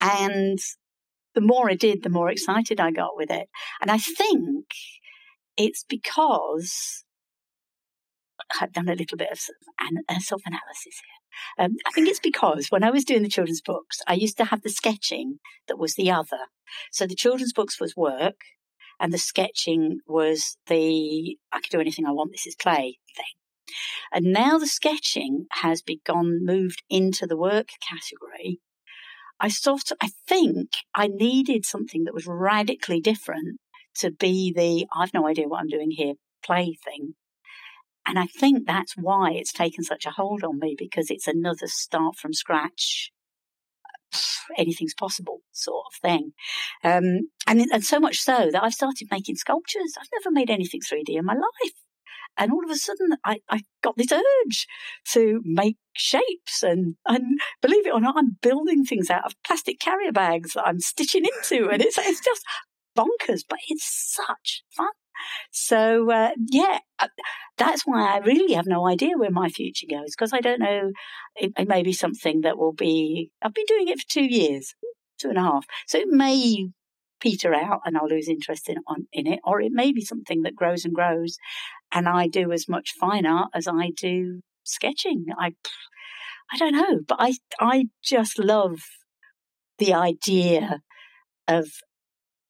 [0.00, 0.58] And
[1.34, 3.48] the more I did, the more excited I got with it.
[3.80, 4.66] And I think
[5.56, 7.04] it's because
[8.60, 11.64] I've done a little bit of self analysis here.
[11.64, 14.44] Um, I think it's because when I was doing the children's books, I used to
[14.46, 16.48] have the sketching that was the other.
[16.92, 18.40] So the children's books was work,
[19.00, 23.24] and the sketching was the I can do anything I want, this is play thing.
[24.12, 28.60] And now the sketching has begun moved into the work category.
[29.40, 33.58] I sort of, I think I needed something that was radically different
[33.96, 36.14] to be the I've no idea what I'm doing here
[36.44, 37.14] play thing.
[38.06, 41.66] And I think that's why it's taken such a hold on me because it's another
[41.66, 43.10] start from scratch.
[44.58, 46.32] Anything's possible sort of thing.
[46.82, 49.94] Um, and, and so much so that I've started making sculptures.
[49.98, 51.72] I've never made anything 3D in my life.
[52.36, 54.66] And all of a sudden, I, I got this urge
[55.12, 56.62] to make shapes.
[56.62, 60.66] And, and believe it or not, I'm building things out of plastic carrier bags that
[60.66, 61.70] I'm stitching into.
[61.70, 62.44] And it's, it's just
[62.96, 64.88] bonkers, but it's such fun.
[65.50, 67.08] So uh, yeah, uh,
[67.56, 70.90] that's why I really have no idea where my future goes because I don't know.
[71.36, 73.30] It, it, may be something that will be.
[73.42, 74.74] I've been doing it for two years,
[75.18, 75.66] two and a half.
[75.86, 76.68] So it may
[77.20, 80.42] peter out and I'll lose interest in on, in it, or it may be something
[80.42, 81.36] that grows and grows,
[81.92, 85.26] and I do as much fine art as I do sketching.
[85.38, 85.54] I
[86.52, 88.80] I don't know, but I I just love
[89.78, 90.80] the idea
[91.48, 91.68] of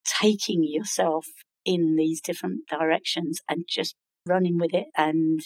[0.05, 1.27] taking yourself
[1.65, 3.95] in these different directions and just
[4.27, 5.41] running with it and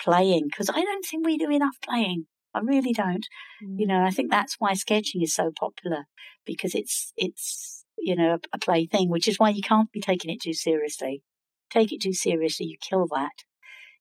[0.00, 2.26] playing because I don't think we do enough playing.
[2.54, 3.26] I really don't.
[3.62, 3.78] Mm.
[3.78, 6.04] You know, I think that's why sketching is so popular
[6.44, 10.00] because it's it's you know a, a play thing, which is why you can't be
[10.00, 11.22] taking it too seriously.
[11.70, 13.44] Take it too seriously, you kill that.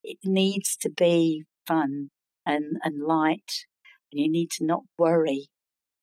[0.03, 2.09] It needs to be fun
[2.45, 3.65] and and light,
[4.11, 5.49] and you need to not worry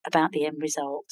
[0.06, 1.10] about the end result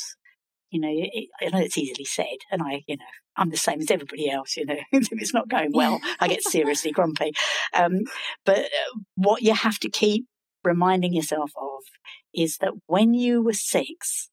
[0.71, 3.05] you know, it, I know it's easily said, and I, you know,
[3.37, 4.57] I'm the same as everybody else.
[4.57, 7.33] You know, if it's not going well, I get seriously grumpy.
[7.73, 8.01] Um,
[8.45, 10.27] but uh, what you have to keep
[10.65, 11.83] reminding yourself of
[12.35, 14.31] is that when you were six,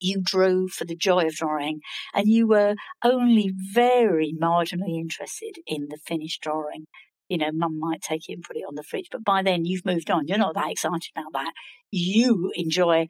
[0.00, 1.80] you drew for the joy of drawing
[2.14, 2.74] and you were
[3.04, 6.86] only very marginally interested in the finished drawing.
[7.28, 9.64] You know, mum might take it and put it on the fridge, but by then
[9.64, 10.26] you've moved on.
[10.26, 11.52] You're not that excited about that.
[11.90, 13.06] You enjoy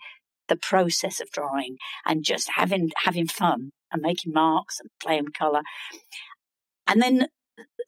[0.50, 5.32] the process of drawing and just having having fun and making marks and playing with
[5.32, 5.62] colour.
[6.86, 7.28] And then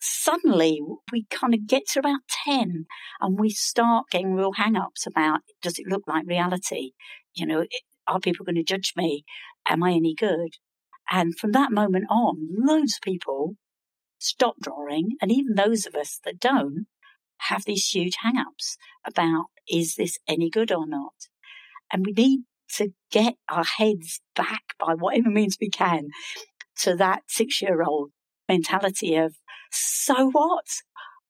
[0.01, 0.81] suddenly
[1.13, 2.87] we kind of get to about 10
[3.21, 6.93] and we start getting real hang ups about does it look like reality?
[7.35, 7.67] You know,
[8.07, 9.25] are people going to judge me?
[9.69, 10.55] Am I any good?
[11.11, 13.57] And from that moment on, loads of people
[14.19, 15.17] stop drawing.
[15.21, 16.87] And even those of us that don't
[17.49, 21.15] have these huge hang ups about is this any good or not?
[21.93, 22.41] And we need
[22.77, 26.09] to get our heads back by whatever means we can
[26.81, 28.11] to that six year old
[28.49, 29.35] mentality of
[29.73, 30.67] so what?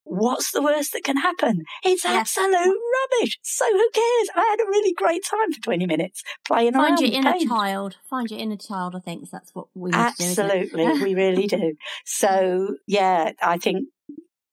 [0.04, 1.62] What's the worst that can happen?
[1.84, 2.36] It's yes.
[2.36, 3.38] absolute rubbish.
[3.42, 4.28] So who cares?
[4.34, 7.00] I had a really great time for 20 minutes playing Find around.
[7.00, 7.48] your inner paint.
[7.48, 7.96] child.
[8.10, 10.86] Find your inner child, I think that's what we Absolutely.
[10.86, 11.76] Do, we really do.
[12.04, 13.88] So yeah, I think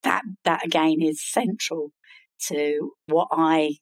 [0.03, 1.93] that, that again is central
[2.47, 3.77] to what I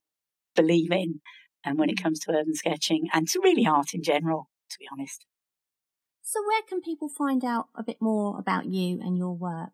[0.55, 1.19] believe in
[1.67, 4.87] and when it comes to urban sketching and to really art in general, to be
[4.91, 5.25] honest.
[6.23, 9.69] So where can people find out a bit more about you and your work?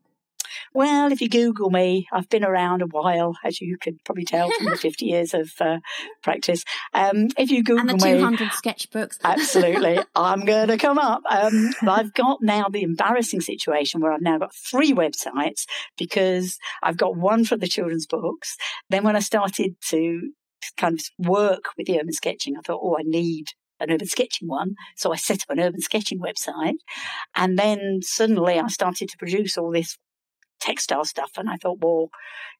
[0.74, 4.50] Well, if you Google me, I've been around a while, as you could probably tell
[4.52, 5.80] from the 50 years of uh,
[6.24, 6.64] practice.
[6.94, 9.20] Um, if you Google me, and the 200 me, sketchbooks.
[9.24, 11.22] absolutely, I'm going to come up.
[11.30, 15.66] Um, I've got now the embarrassing situation where I've now got three websites
[15.98, 18.58] because I've got one for the children's books.
[18.90, 20.32] Then when I started to
[20.78, 23.48] kind of work with the urban sketching, I thought, oh, I need
[23.80, 24.76] an urban sketching one.
[24.96, 26.78] So I set up an urban sketching website.
[27.36, 29.98] And then suddenly I started to produce all this
[30.60, 31.32] textile stuff.
[31.38, 32.10] And I thought, well,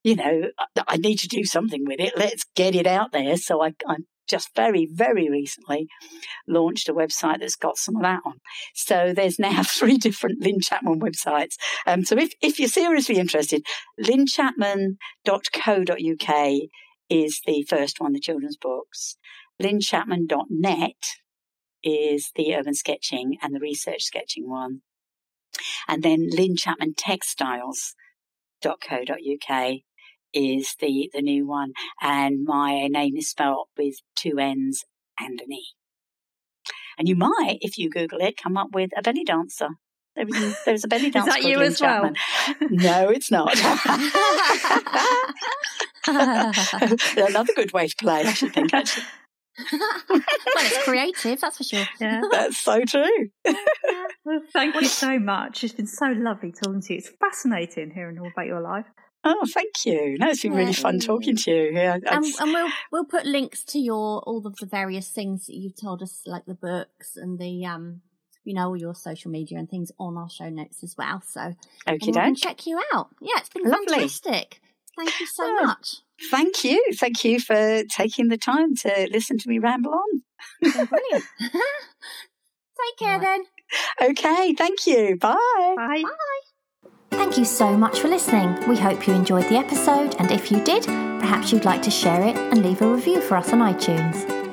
[0.02, 0.50] you know,
[0.86, 2.14] I need to do something with it.
[2.16, 3.36] Let's get it out there.
[3.36, 3.96] So I, I
[4.28, 5.88] just very, very recently
[6.46, 8.40] launched a website that's got some of that on.
[8.74, 11.56] So there's now three different Lynne Chapman websites.
[11.86, 13.64] Um, so if, if you're seriously interested,
[14.00, 16.60] lynnechapman.co.uk
[17.08, 19.16] is the first one, the children's books.
[19.62, 21.04] lynnechapman.net
[21.82, 24.80] is the urban sketching and the research sketching one.
[25.86, 29.74] And then Lynne Chapman Textiles.co.uk
[30.32, 31.72] is the, the new one.
[32.00, 34.84] And my name is spelled with two N's
[35.20, 35.64] and an E.
[36.98, 39.68] And you might, if you Google it, come up with a belly dancer.
[40.16, 41.30] There is, there's a belly dancer.
[41.36, 42.14] is that you Lynne as Chapman.
[42.60, 42.68] well?
[42.70, 43.54] no, it's not.
[47.16, 49.04] Another good way to play, I should think, actually.
[49.72, 50.20] well,
[50.56, 51.84] it's creative, that's for sure.
[52.00, 52.22] Yeah.
[52.32, 53.28] That's so true.
[54.24, 55.62] well, thank you so much.
[55.62, 56.98] It's been so lovely talking to you.
[56.98, 58.86] It's fascinating hearing all about your life.
[59.22, 60.18] Oh, thank you.
[60.18, 60.58] No, it's been yeah.
[60.58, 61.70] really fun talking to you.
[61.72, 65.54] Yeah, and, and, we'll we'll put links to your all of the various things that
[65.54, 68.02] you've told us, like the books and the um,
[68.44, 71.22] you know, all your social media and things on our show notes as well.
[71.26, 71.54] So
[71.88, 73.08] okay, we can check you out.
[73.20, 73.86] Yeah, it's been Lovely.
[73.86, 74.60] fantastic.
[74.96, 75.96] Thank you so oh, much.
[76.30, 76.82] Thank you.
[76.94, 80.22] Thank you for taking the time to listen to me ramble on.
[80.60, 81.24] brilliant.
[81.40, 83.40] Take care right.
[84.00, 84.10] then.
[84.10, 85.16] Okay, thank you.
[85.16, 85.36] Bye.
[85.76, 86.02] Bye.
[86.02, 86.88] Bye.
[87.10, 88.68] Thank you so much for listening.
[88.68, 92.22] We hope you enjoyed the episode, and if you did, perhaps you'd like to share
[92.22, 94.43] it and leave a review for us on iTunes.